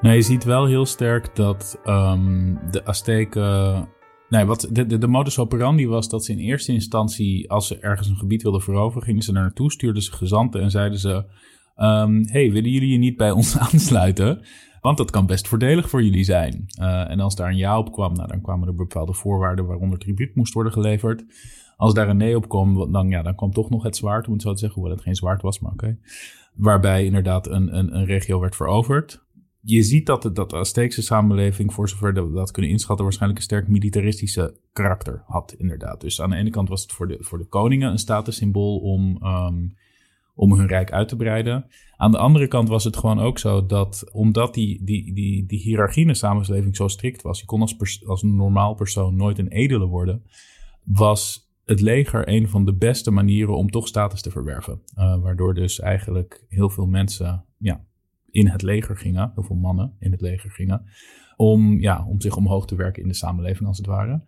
[0.00, 3.88] Nou, je ziet wel heel sterk dat um, de Azteken.
[4.28, 8.08] Nee, wat de, de, modus operandi was dat ze in eerste instantie, als ze ergens
[8.08, 11.24] een gebied wilden veroveren, gingen ze naar naartoe, stuurden ze gezanten en zeiden ze:
[11.76, 14.44] um, Hey, willen jullie je niet bij ons aansluiten?
[14.80, 16.66] Want dat kan best voordelig voor jullie zijn.
[16.80, 19.98] Uh, en als daar een ja op kwam, nou, dan kwamen er bepaalde voorwaarden waaronder
[19.98, 21.24] tribuut moest worden geleverd.
[21.76, 24.32] Als daar een nee op kwam, dan, ja, dan kwam toch nog het zwaard, om
[24.32, 25.98] het zo zeggen, hoewel het geen zwaard was, maar oké.
[26.54, 29.25] Waarbij inderdaad een, een, een regio werd veroverd
[29.66, 33.40] je ziet dat de, dat de Azteekse samenleving, voor zover we dat kunnen inschatten, waarschijnlijk
[33.40, 36.00] een sterk militaristische karakter had, inderdaad.
[36.00, 39.24] Dus aan de ene kant was het voor de, voor de koningen een statussymbool om,
[39.24, 39.76] um,
[40.34, 41.66] om hun rijk uit te breiden.
[41.96, 45.60] Aan de andere kant was het gewoon ook zo dat, omdat die, die, die, die
[45.60, 49.48] hiërarchie in de samenleving zo strikt was, je kon als, als normaal persoon nooit een
[49.48, 50.22] edele worden,
[50.84, 54.82] was het leger een van de beste manieren om toch status te verwerven.
[54.98, 57.84] Uh, waardoor dus eigenlijk heel veel mensen ja,
[58.36, 60.82] in het leger gingen, heel veel mannen in het leger gingen,
[61.36, 64.22] om, ja, om zich omhoog te werken in de samenleving als het ware.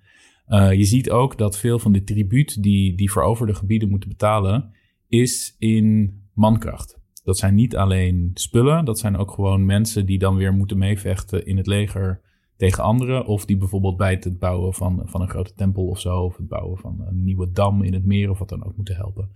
[0.49, 4.71] Uh, je ziet ook dat veel van de tribuut die, die veroverde gebieden moeten betalen,
[5.09, 6.99] is in mankracht.
[7.25, 11.47] Dat zijn niet alleen spullen, dat zijn ook gewoon mensen die dan weer moeten meevechten
[11.47, 12.21] in het leger
[12.57, 13.27] tegen anderen.
[13.27, 16.49] Of die bijvoorbeeld bij het bouwen van, van een grote tempel of zo, of het
[16.49, 19.31] bouwen van een nieuwe dam in het meer of wat dan ook moeten helpen.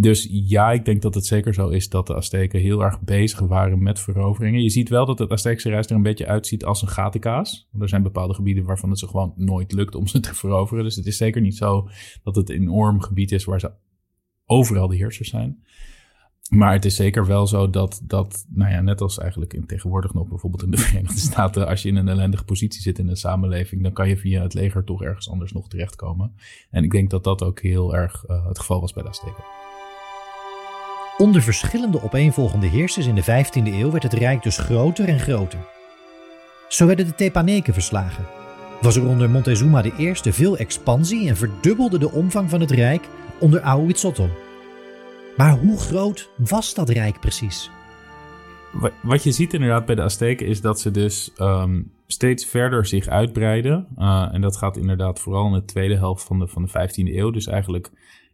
[0.00, 3.40] Dus ja, ik denk dat het zeker zo is dat de Azteken heel erg bezig
[3.40, 4.62] waren met veroveringen.
[4.62, 7.68] Je ziet wel dat het Azteekse reis er een beetje uitziet als een gatenkaas.
[7.78, 10.84] Er zijn bepaalde gebieden waarvan het ze gewoon nooit lukt om ze te veroveren.
[10.84, 11.88] Dus het is zeker niet zo
[12.22, 13.72] dat het een enorm gebied is waar ze
[14.46, 15.62] overal de heersers zijn.
[16.48, 20.14] Maar het is zeker wel zo dat, dat nou ja, net als eigenlijk in tegenwoordig
[20.14, 23.16] nog bijvoorbeeld in de Verenigde Staten, als je in een ellendige positie zit in de
[23.16, 26.34] samenleving, dan kan je via het leger toch ergens anders nog terechtkomen.
[26.70, 29.44] En ik denk dat dat ook heel erg uh, het geval was bij de Azteken.
[31.18, 35.58] Onder verschillende opeenvolgende heersers in de 15e eeuw werd het rijk dus groter en groter.
[36.68, 38.26] Zo werden de Tepaneken verslagen.
[38.80, 43.08] Was er onder Montezuma I veel expansie en verdubbelde de omvang van het rijk
[43.40, 44.26] onder Ahuitzotl.
[45.36, 47.70] Maar hoe groot was dat rijk precies?
[49.02, 53.06] Wat je ziet inderdaad bij de Azteken is dat ze dus um, steeds verder zich
[53.06, 53.86] uitbreiden.
[53.98, 57.14] Uh, en dat gaat inderdaad vooral in de tweede helft van de, van de 15e
[57.14, 57.30] eeuw.
[57.30, 57.90] Dus eigenlijk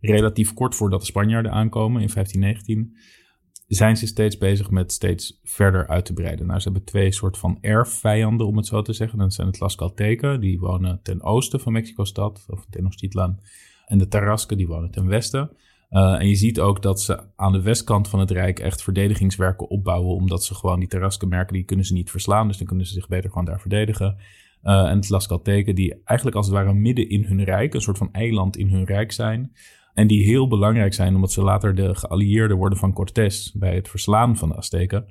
[0.06, 2.96] relatief kort voordat de Spanjaarden aankomen in 1519,
[3.66, 6.46] zijn ze steeds bezig met steeds verder uit te breiden.
[6.46, 9.18] Nou, ze hebben twee soort van erfvijanden, om het zo te zeggen.
[9.18, 13.40] Dat zijn het Tlaxcalteken, die wonen ten oosten van Mexico-stad, of Tenochtitlan.
[13.86, 15.50] En de Tarasken, die wonen ten westen.
[15.90, 19.68] Uh, en je ziet ook dat ze aan de westkant van het Rijk echt verdedigingswerken
[19.68, 22.86] opbouwen, omdat ze gewoon die Tarasken merken, die kunnen ze niet verslaan, dus dan kunnen
[22.86, 24.16] ze zich beter gewoon daar verdedigen.
[24.62, 28.12] Uh, en Tlaxcalteken, die eigenlijk als het ware midden in hun Rijk, een soort van
[28.12, 29.52] eiland in hun Rijk zijn.
[29.94, 33.88] En die heel belangrijk zijn omdat ze later de geallieerden worden van Cortés bij het
[33.88, 35.06] verslaan van de Azteken.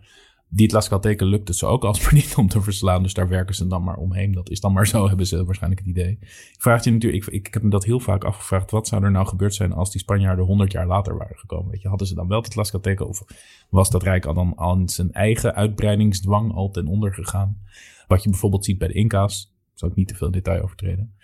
[0.49, 3.03] Die Tlaxcalteken lukt het ze ook alsmaar niet om te verslaan.
[3.03, 4.31] Dus daar werken ze dan maar omheen.
[4.31, 6.17] Dat is dan maar zo, hebben ze waarschijnlijk het idee.
[6.21, 8.71] Ik vraag je natuurlijk, ik, ik heb me dat heel vaak afgevraagd.
[8.71, 11.71] Wat zou er nou gebeurd zijn als die Spanjaarden 100 jaar later waren gekomen?
[11.71, 13.23] Weet je, hadden ze dan wel de Tlaxcalteken of
[13.69, 17.61] was dat Rijk al dan aan zijn eigen uitbreidingsdwang al ten onder gegaan?
[18.07, 19.51] Wat je bijvoorbeeld ziet bij de Inca's.
[19.73, 21.15] Zou ik niet te veel detail overtreden.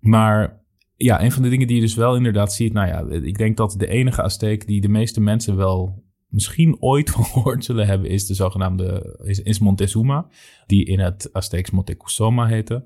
[0.00, 0.63] Maar
[1.04, 2.72] ja, een van de dingen die je dus wel inderdaad ziet.
[2.72, 7.10] Nou ja, ik denk dat de enige Azteek die de meeste mensen wel misschien ooit
[7.10, 10.26] van gehoord zullen hebben, is de zogenaamde is, Montezuma,
[10.66, 12.84] die in het Azteeks Montezuma heette.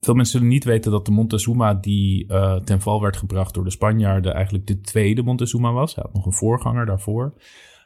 [0.00, 3.64] Veel mensen zullen niet weten dat de Montezuma die uh, ten val werd gebracht door
[3.64, 5.94] de Spanjaarden eigenlijk de tweede Montezuma was.
[5.94, 7.34] Hij had nog een voorganger daarvoor.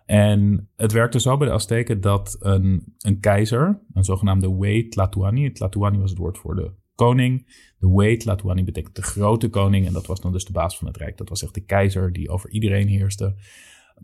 [0.06, 5.52] En het werkte zo bij de Azteken dat een, een keizer, een zogenaamde Wei Tlatuani,
[5.52, 7.46] Tlatuani was het woord voor de koning.
[7.78, 9.86] De Wei Tlatuani betekent de grote koning.
[9.86, 11.16] En dat was dan dus de baas van het rijk.
[11.16, 13.34] Dat was echt de keizer die over iedereen heerste.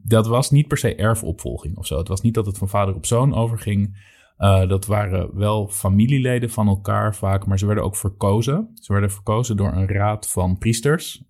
[0.03, 1.99] Dat was niet per se erfopvolging of zo.
[1.99, 4.13] Het was niet dat het van vader op zoon overging.
[4.39, 8.71] Uh, dat waren wel familieleden van elkaar vaak, maar ze werden ook verkozen.
[8.75, 11.25] Ze werden verkozen door een raad van priesters.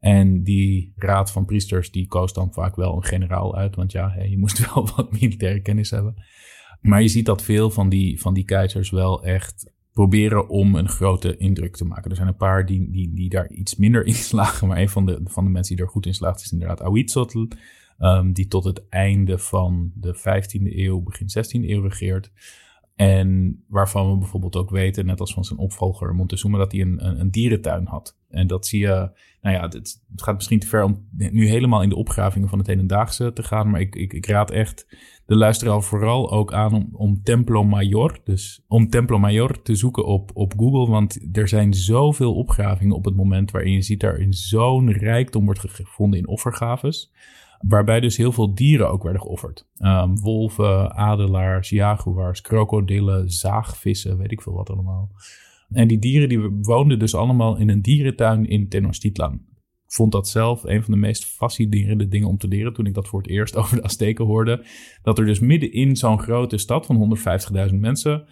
[0.00, 4.14] En die raad van priesters die koos dan vaak wel een generaal uit, want ja,
[4.28, 6.24] je moest wel wat militaire kennis hebben.
[6.80, 10.88] Maar je ziet dat veel van die, van die keizers wel echt proberen om een
[10.88, 12.10] grote indruk te maken.
[12.10, 15.06] Er zijn een paar die, die, die daar iets minder in slagen, maar een van
[15.06, 17.46] de, van de mensen die er goed in slaagt is inderdaad Ahuitzotl,
[17.98, 22.30] um, die tot het einde van de 15e eeuw, begin 16e eeuw regeert.
[22.96, 27.06] En waarvan we bijvoorbeeld ook weten, net als van zijn opvolger Montezuma, dat hij een,
[27.06, 28.18] een, een dierentuin had.
[28.28, 31.88] En dat zie je, nou ja, het, gaat misschien te ver om nu helemaal in
[31.88, 33.70] de opgravingen van het hedendaagse te gaan.
[33.70, 34.86] Maar ik, ik, ik raad echt
[35.26, 40.04] de luisteraar vooral ook aan om, om Templo Mayor, dus om Templo Mayor te zoeken
[40.04, 40.90] op, op Google.
[40.90, 45.44] Want er zijn zoveel opgravingen op het moment waarin je ziet daar in zo'n rijkdom
[45.44, 47.12] wordt gevonden in offergaves.
[47.60, 49.66] Waarbij dus heel veel dieren ook werden geofferd.
[49.78, 55.10] Um, wolven, adelaars, jaguars, krokodillen, zaagvissen, weet ik veel wat allemaal.
[55.68, 59.32] En die dieren die woonden dus allemaal in een dierentuin in Tenochtitlan.
[59.86, 62.94] Ik vond dat zelf een van de meest fascinerende dingen om te leren toen ik
[62.94, 64.64] dat voor het eerst over de Azteken hoorde.
[65.02, 67.18] Dat er dus midden in zo'n grote stad van
[67.68, 68.26] 150.000 mensen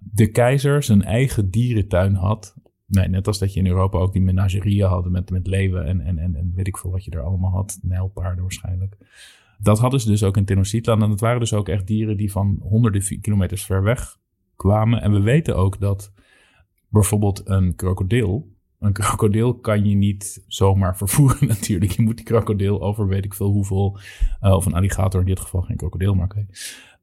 [0.00, 2.54] de keizer zijn eigen dierentuin had.
[2.90, 6.00] Nee, net als dat je in Europa ook die menagerieën had met, met leeuwen en,
[6.00, 7.78] en, en, en weet ik veel wat je er allemaal had.
[7.82, 8.96] Nijlpaarden waarschijnlijk.
[9.58, 11.02] Dat hadden ze dus ook in Tenochtitlan.
[11.02, 14.18] En het waren dus ook echt dieren die van honderden kilometers ver weg
[14.56, 15.02] kwamen.
[15.02, 16.12] En we weten ook dat
[16.88, 18.48] bijvoorbeeld een krokodil.
[18.78, 21.92] Een krokodil kan je niet zomaar vervoeren natuurlijk.
[21.92, 23.98] Je moet die krokodil over weet ik veel hoeveel,
[24.42, 26.46] uh, of een alligator in dit geval geen krokodil, maar oké.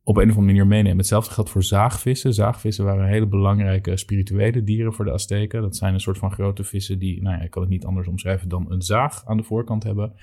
[0.07, 0.97] Op een of andere manier meenemen.
[0.97, 2.33] Hetzelfde geldt voor zaagvissen.
[2.33, 5.61] Zaagvissen waren hele belangrijke spirituele dieren voor de Azteken.
[5.61, 8.07] Dat zijn een soort van grote vissen die, nou ja, ik kan het niet anders
[8.07, 10.13] omschrijven dan een zaag aan de voorkant hebben.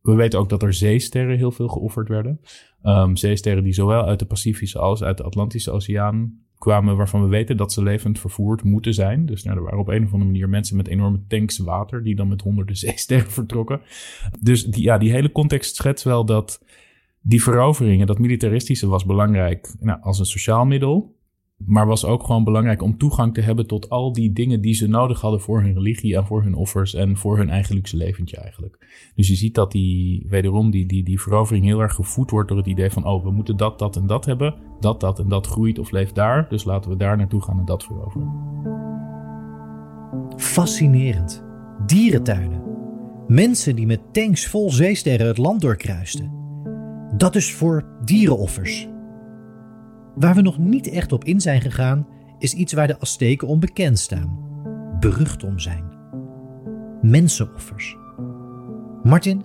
[0.00, 2.40] We weten ook dat er zeesterren heel veel geofferd werden.
[2.82, 7.28] Um, zeesterren die zowel uit de Pacifische als uit de Atlantische Oceaan kwamen waarvan we
[7.28, 9.26] weten dat ze levend vervoerd moeten zijn.
[9.26, 12.16] Dus nou, er waren op een of andere manier mensen met enorme tanks water die
[12.16, 13.80] dan met honderden zeesterren vertrokken.
[14.40, 16.60] Dus die, ja, die hele context schetst wel dat
[17.28, 21.14] die veroveringen, dat militaristische was belangrijk nou, als een sociaal middel.
[21.64, 24.86] Maar was ook gewoon belangrijk om toegang te hebben tot al die dingen die ze
[24.86, 28.36] nodig hadden voor hun religie en voor hun offers en voor hun eigen luxe leventje
[28.36, 28.86] eigenlijk.
[29.14, 32.58] Dus je ziet dat die, wederom, die, die, die verovering heel erg gevoed wordt door
[32.58, 34.54] het idee van, oh, we moeten dat, dat en dat hebben.
[34.80, 36.48] Dat, dat en dat groeit of leeft daar.
[36.48, 38.32] Dus laten we daar naartoe gaan en dat veroveren.
[40.36, 41.44] Fascinerend.
[41.86, 42.62] Dierentuinen.
[43.26, 46.45] Mensen die met tanks vol zeesterren het land doorkruisten.
[47.16, 48.88] Dat is voor dierenoffers.
[50.14, 52.06] Waar we nog niet echt op in zijn gegaan,
[52.38, 54.38] is iets waar de Azteken onbekend staan,
[55.00, 55.84] berucht om zijn:
[57.02, 57.96] mensenoffers.
[59.02, 59.42] Martin,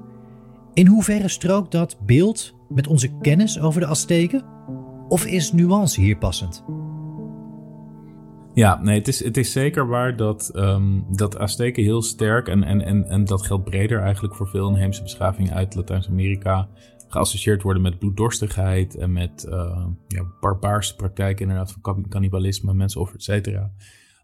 [0.74, 4.45] in hoeverre strookt dat beeld met onze kennis over de Azteken?
[5.07, 6.63] Of is nuance hier passend?
[8.53, 12.63] Ja, nee, het is, het is zeker waar dat, um, dat Azteken heel sterk, en,
[12.63, 16.67] en, en, en dat geldt breder eigenlijk voor veel inheemse beschavingen uit Latijns-Amerika,
[17.12, 23.24] geassocieerd worden met bloeddorstigheid en met uh, ja, barbaarse praktijken inderdaad van cannibalisme, mensenoffer, et
[23.24, 23.72] cetera.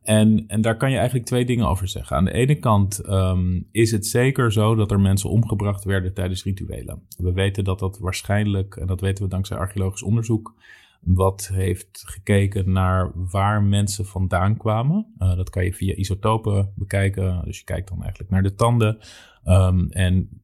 [0.02, 2.16] En, en daar kan je eigenlijk twee dingen over zeggen.
[2.18, 6.44] Aan de ene kant um, is het zeker zo dat er mensen omgebracht werden tijdens
[6.44, 7.02] rituelen.
[7.18, 10.56] We weten dat dat waarschijnlijk, en dat weten we dankzij archeologisch onderzoek,
[11.02, 15.14] wat heeft gekeken naar waar mensen vandaan kwamen.
[15.20, 17.42] Uh, dat kan je via isotopen bekijken.
[17.46, 18.98] Dus je kijkt dan eigenlijk naar de tanden.
[19.46, 20.42] Um, en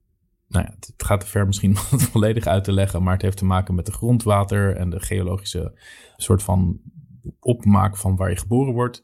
[0.53, 3.37] nou het gaat te ver misschien om het volledig uit te leggen, maar het heeft
[3.37, 5.79] te maken met de grondwater en de geologische
[6.17, 6.79] soort van
[7.39, 9.03] opmaak van waar je geboren wordt.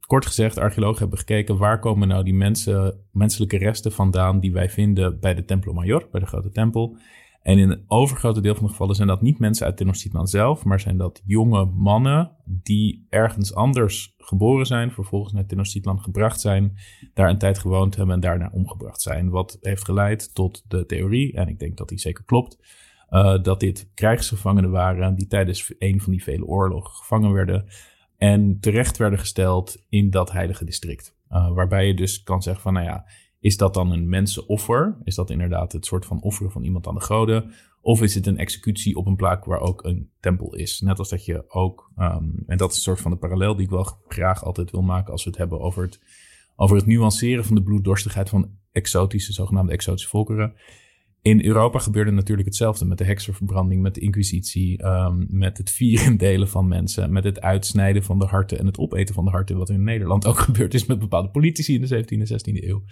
[0.00, 4.70] Kort gezegd, archeologen hebben gekeken waar komen nou die mensen, menselijke resten vandaan die wij
[4.70, 6.96] vinden bij de Templo Mayor, bij de grote tempel.
[7.42, 10.64] En in een overgrote deel van de gevallen zijn dat niet mensen uit Tenochtitlan zelf,
[10.64, 16.76] maar zijn dat jonge mannen die ergens anders geboren zijn, vervolgens naar Tenochtitlan gebracht zijn,
[17.14, 19.30] daar een tijd gewoond hebben en daarna omgebracht zijn.
[19.30, 22.58] Wat heeft geleid tot de theorie, en ik denk dat die zeker klopt,
[23.10, 27.66] uh, dat dit krijgsgevangenen waren die tijdens een van die vele oorlogen gevangen werden
[28.16, 31.16] en terecht werden gesteld in dat heilige district.
[31.30, 33.06] Uh, waarbij je dus kan zeggen van, nou ja,
[33.40, 34.96] is dat dan een mensenoffer?
[35.04, 37.52] Is dat inderdaad het soort van offeren van iemand aan de goden?
[37.80, 40.80] Of is het een executie op een plek waar ook een tempel is?
[40.80, 43.64] Net als dat je ook, um, en dat is een soort van de parallel die
[43.64, 46.00] ik wel graag altijd wil maken als we het hebben over het,
[46.56, 50.54] over het nuanceren van de bloeddorstigheid van exotische, zogenaamde exotische volkeren.
[51.22, 56.48] In Europa gebeurde natuurlijk hetzelfde met de heksenverbranding, met de inquisitie, um, met het vierendelen
[56.48, 59.70] van mensen, met het uitsnijden van de harten en het opeten van de harten, wat
[59.70, 62.82] in Nederland ook gebeurd is met bepaalde politici in de 17e en 16e eeuw.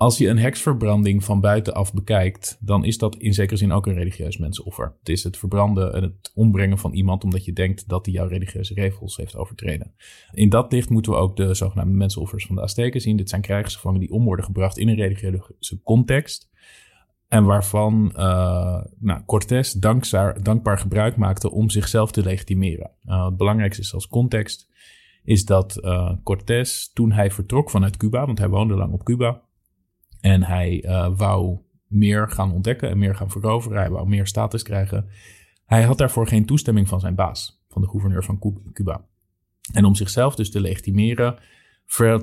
[0.00, 3.94] Als je een heksverbranding van buitenaf bekijkt, dan is dat in zekere zin ook een
[3.94, 4.94] religieus mensenoffer.
[4.98, 8.26] Het is het verbranden en het ombrengen van iemand omdat je denkt dat hij jouw
[8.26, 9.94] religieuze regels heeft overtreden.
[10.32, 13.16] In dat licht moeten we ook de zogenaamde mensenoffers van de Azteken zien.
[13.16, 16.50] Dit zijn krijgsgevangen die om worden gebracht in een religieuze context.
[17.28, 22.90] En waarvan uh, nou, Cortés dankbaar, gebruik maakte om zichzelf te legitimeren.
[23.06, 24.68] Uh, het belangrijkste is als context
[25.24, 29.48] is dat uh, Cortés toen hij vertrok vanuit Cuba, want hij woonde lang op Cuba,
[30.20, 33.78] en hij uh, wou meer gaan ontdekken en meer gaan veroveren.
[33.78, 35.08] Hij wou meer status krijgen.
[35.66, 38.38] Hij had daarvoor geen toestemming van zijn baas, van de gouverneur van
[38.72, 39.04] Cuba.
[39.72, 41.38] En om zichzelf dus te legitimeren,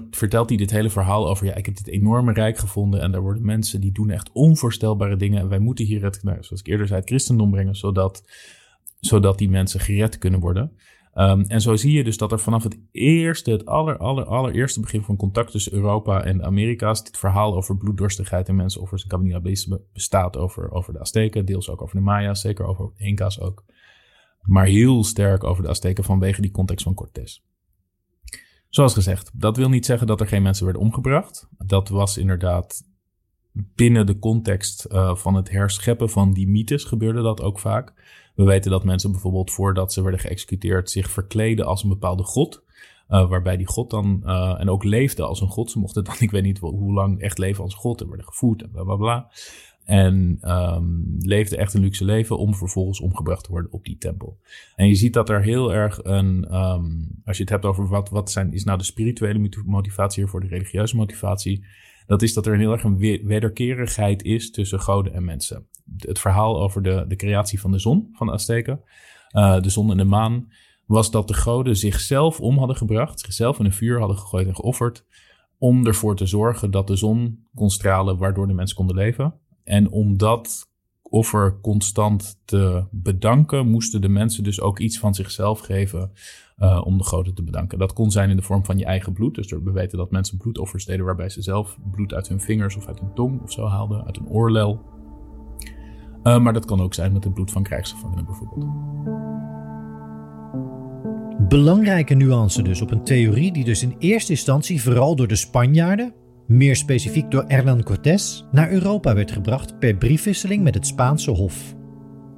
[0.09, 3.21] vertelt hij dit hele verhaal over: ja, ik heb dit enorme rijk gevonden en daar
[3.21, 5.39] worden mensen die doen echt onvoorstelbare dingen.
[5.39, 8.29] En wij moeten hier het, nou, zoals ik eerder zei, het christendom brengen, zodat,
[8.99, 10.71] zodat die mensen gered kunnen worden.
[11.19, 14.79] Um, en zo zie je dus dat er vanaf het eerste, het aller, aller, allereerste
[14.79, 19.81] begin van contact tussen Europa en Amerika's, dit verhaal over bloeddorstigheid en mensenoffers en cannibalisme
[19.93, 23.65] bestaat over, over de Azteken, deels ook over de Maya's, zeker over de Inca's ook.
[24.41, 27.43] Maar heel sterk over de Azteken vanwege die context van Cortés.
[28.69, 31.47] Zoals gezegd, dat wil niet zeggen dat er geen mensen werden omgebracht.
[31.57, 32.83] Dat was inderdaad
[33.51, 37.93] binnen de context uh, van het herscheppen van die mythes gebeurde dat ook vaak.
[38.37, 42.63] We weten dat mensen bijvoorbeeld voordat ze werden geëxecuteerd zich verkleden als een bepaalde god.
[43.09, 45.71] Uh, waarbij die god dan, uh, en ook leefde als een god.
[45.71, 48.61] Ze mochten dan, ik weet niet hoe lang, echt leven als god en werden gevoed
[48.61, 49.31] en bla bla bla.
[49.83, 54.37] En um, leefde echt een luxe leven om vervolgens omgebracht te worden op die tempel.
[54.75, 58.09] En je ziet dat er heel erg een, um, als je het hebt over wat,
[58.09, 61.65] wat zijn, is nou de spirituele motivatie hier voor de religieuze motivatie.
[62.05, 65.67] Dat is dat er heel erg een wederkerigheid is tussen goden en mensen.
[65.97, 68.81] Het verhaal over de, de creatie van de zon van de Azteken,
[69.31, 70.47] uh, de zon en de maan,
[70.85, 74.55] was dat de goden zichzelf om hadden gebracht, zichzelf in een vuur hadden gegooid en
[74.55, 75.05] geofferd,
[75.57, 79.33] om ervoor te zorgen dat de zon kon stralen, waardoor de mensen konden leven.
[79.63, 80.67] En om dat
[81.09, 86.11] offer constant te bedanken, moesten de mensen dus ook iets van zichzelf geven
[86.57, 87.79] uh, om de goden te bedanken.
[87.79, 89.35] Dat kon zijn in de vorm van je eigen bloed.
[89.35, 92.87] Dus we weten dat mensen bloedoffers deden waarbij ze zelf bloed uit hun vingers of
[92.87, 94.81] uit hun tong of zo haalden, uit een oorlel.
[96.27, 98.65] Uh, maar dat kan ook zijn met het bloed van krijgsgevangenen bijvoorbeeld.
[101.47, 106.13] Belangrijke nuance dus op een theorie die dus in eerste instantie vooral door de Spanjaarden,
[106.47, 111.75] meer specifiek door Hernán Cortés, naar Europa werd gebracht per briefwisseling met het Spaanse Hof.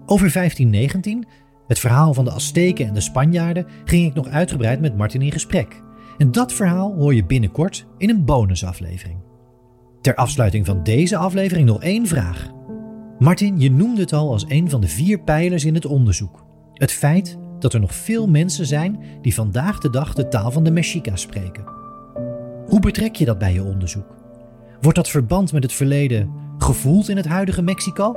[0.06, 1.28] Over 1519,
[1.68, 5.32] het verhaal van de Azteken en de Spanjaarden, ging ik nog uitgebreid met Martin in
[5.32, 5.84] gesprek.
[6.18, 9.20] En dat verhaal hoor je binnenkort in een bonusaflevering.
[10.02, 12.58] Ter afsluiting van deze aflevering nog één vraag.
[13.20, 16.46] Martin, je noemde het al als een van de vier pijlers in het onderzoek.
[16.74, 20.64] Het feit dat er nog veel mensen zijn die vandaag de dag de taal van
[20.64, 21.64] de Mexica spreken.
[22.66, 24.16] Hoe betrek je dat bij je onderzoek?
[24.82, 28.16] Wordt dat verband met het verleden gevoeld in het huidige Mexico?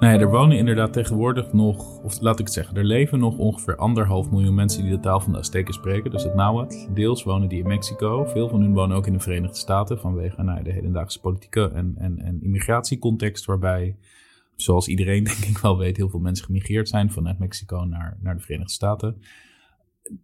[0.00, 3.76] Nee, er wonen inderdaad tegenwoordig nog, of laat ik het zeggen, er leven nog ongeveer
[3.76, 6.92] anderhalf miljoen mensen die de taal van de Azteken spreken, dus het Nahuatl.
[6.94, 10.42] Deels wonen die in Mexico, veel van hun wonen ook in de Verenigde Staten vanwege
[10.42, 13.96] nou, de hedendaagse politieke en, en, en immigratiecontext, waarbij,
[14.56, 18.34] zoals iedereen denk ik wel weet, heel veel mensen gemigreerd zijn vanuit Mexico naar, naar
[18.36, 19.22] de Verenigde Staten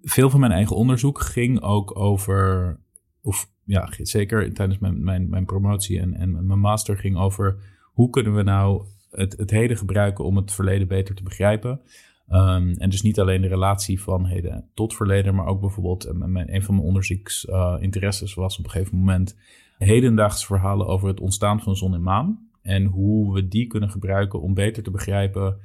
[0.03, 2.77] veel van mijn eigen onderzoek ging ook over,
[3.23, 7.57] of ja, zeker tijdens mijn, mijn, mijn promotie en, en mijn master ging over
[7.93, 8.85] hoe kunnen we nou
[9.17, 11.81] het, heden gebruiken om het verleden beter te begrijpen.
[12.29, 16.55] Um, en dus niet alleen de relatie van heden tot verleden, maar ook bijvoorbeeld mijn,
[16.55, 19.39] een van mijn onderzoeksinteresses uh, was op een gegeven moment
[19.79, 22.49] hedendaagse verhalen over het ontstaan van zon en maan.
[22.63, 25.59] En hoe we die kunnen gebruiken om beter te begrijpen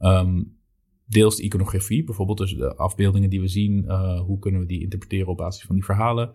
[0.00, 0.56] um,
[1.06, 4.82] deels de iconografie, bijvoorbeeld dus de afbeeldingen die we zien, uh, hoe kunnen we die
[4.82, 6.32] interpreteren op basis van die verhalen.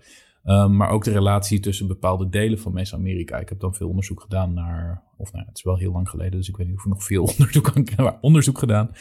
[0.49, 3.37] Um, maar ook de relatie tussen bepaalde delen van Mesoamerika.
[3.37, 6.31] Ik heb dan veel onderzoek gedaan naar, of nou, het is wel heel lang geleden,
[6.31, 8.91] dus ik weet niet of ik nog veel onderzoek aan maar onderzoek gedaan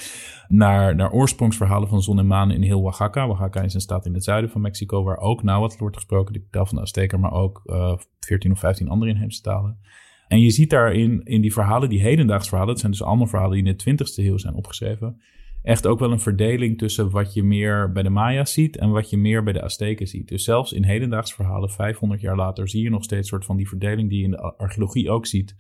[0.49, 3.27] naar, naar oorsprongsverhalen van zon en maan in heel Oaxaca.
[3.27, 6.47] Oaxaca is een staat in het zuiden van Mexico, waar ook Nahuatl wordt gesproken, de
[6.51, 9.79] taal van de Azteker, maar ook uh, 14 of 15 andere inheemse talen.
[10.27, 13.65] En je ziet daarin, in die verhalen, die hedendaagse verhalen, het zijn dus allemaal verhalen
[13.65, 15.21] die in de 20ste eeuw zijn opgeschreven
[15.69, 19.11] echt ook wel een verdeling tussen wat je meer bij de Maya's ziet en wat
[19.11, 20.29] je meer bij de Azteken ziet.
[20.29, 23.69] Dus zelfs in hedendaags verhalen, 500 jaar later, zie je nog steeds soort van die
[23.69, 25.57] verdeling die je in de archeologie ook ziet.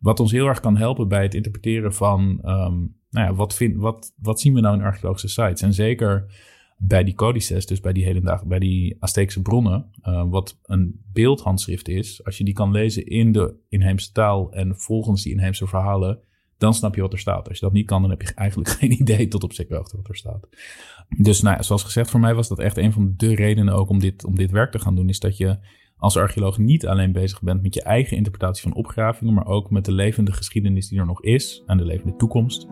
[0.00, 3.76] Wat ons heel erg kan helpen bij het interpreteren van, um, nou ja, wat, vind,
[3.76, 5.62] wat, wat zien we nou in archeologische sites?
[5.62, 6.26] En zeker
[6.76, 11.88] bij die codices, dus bij die hedendaag, bij die Azteekse bronnen, uh, wat een beeldhandschrift
[11.88, 16.20] is, als je die kan lezen in de inheemse taal en volgens die inheemse verhalen,
[16.58, 17.48] dan snap je wat er staat.
[17.48, 19.96] Als je dat niet kan, dan heb je eigenlijk geen idee tot op zekere hoogte
[19.96, 20.48] wat er staat.
[21.16, 23.98] Dus nou, zoals gezegd, voor mij was dat echt een van de redenen ook om
[23.98, 25.08] dit, om dit werk te gaan doen.
[25.08, 25.58] Is dat je
[25.96, 29.84] als archeoloog niet alleen bezig bent met je eigen interpretatie van opgravingen, maar ook met
[29.84, 32.66] de levende geschiedenis die er nog is en de levende toekomst,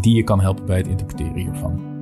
[0.00, 1.92] die je kan helpen bij het interpreteren hiervan.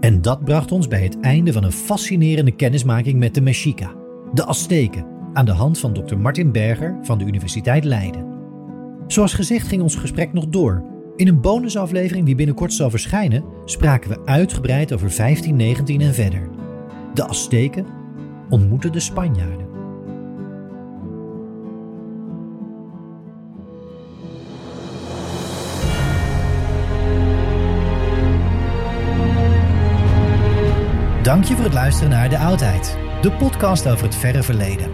[0.00, 3.94] En dat bracht ons bij het einde van een fascinerende kennismaking met de Mexica,
[4.32, 6.16] de Azteken, aan de hand van Dr.
[6.16, 8.33] Martin Berger van de Universiteit Leiden.
[9.14, 10.84] Zoals gezegd ging ons gesprek nog door.
[11.16, 16.48] In een bonusaflevering die binnenkort zal verschijnen, spraken we uitgebreid over 1519 en verder.
[17.14, 17.86] De Azteken
[18.48, 19.66] ontmoeten de Spanjaarden.
[31.22, 34.90] Dank je voor het luisteren naar De Oudheid, de podcast over het verre verleden.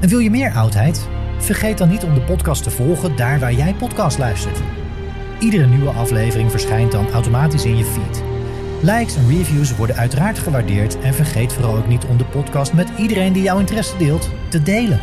[0.00, 1.08] En wil je meer oudheid?
[1.44, 4.58] Vergeet dan niet om de podcast te volgen daar waar jij podcast luistert.
[5.38, 8.22] Iedere nieuwe aflevering verschijnt dan automatisch in je feed.
[8.80, 12.88] Likes en reviews worden uiteraard gewaardeerd en vergeet vooral ook niet om de podcast met
[12.98, 15.00] iedereen die jouw interesse deelt te delen.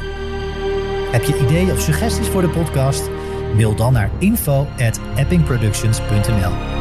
[1.12, 3.10] Heb je ideeën of suggesties voor de podcast?
[3.56, 6.81] Mail dan naar info@eppingproductions.nl.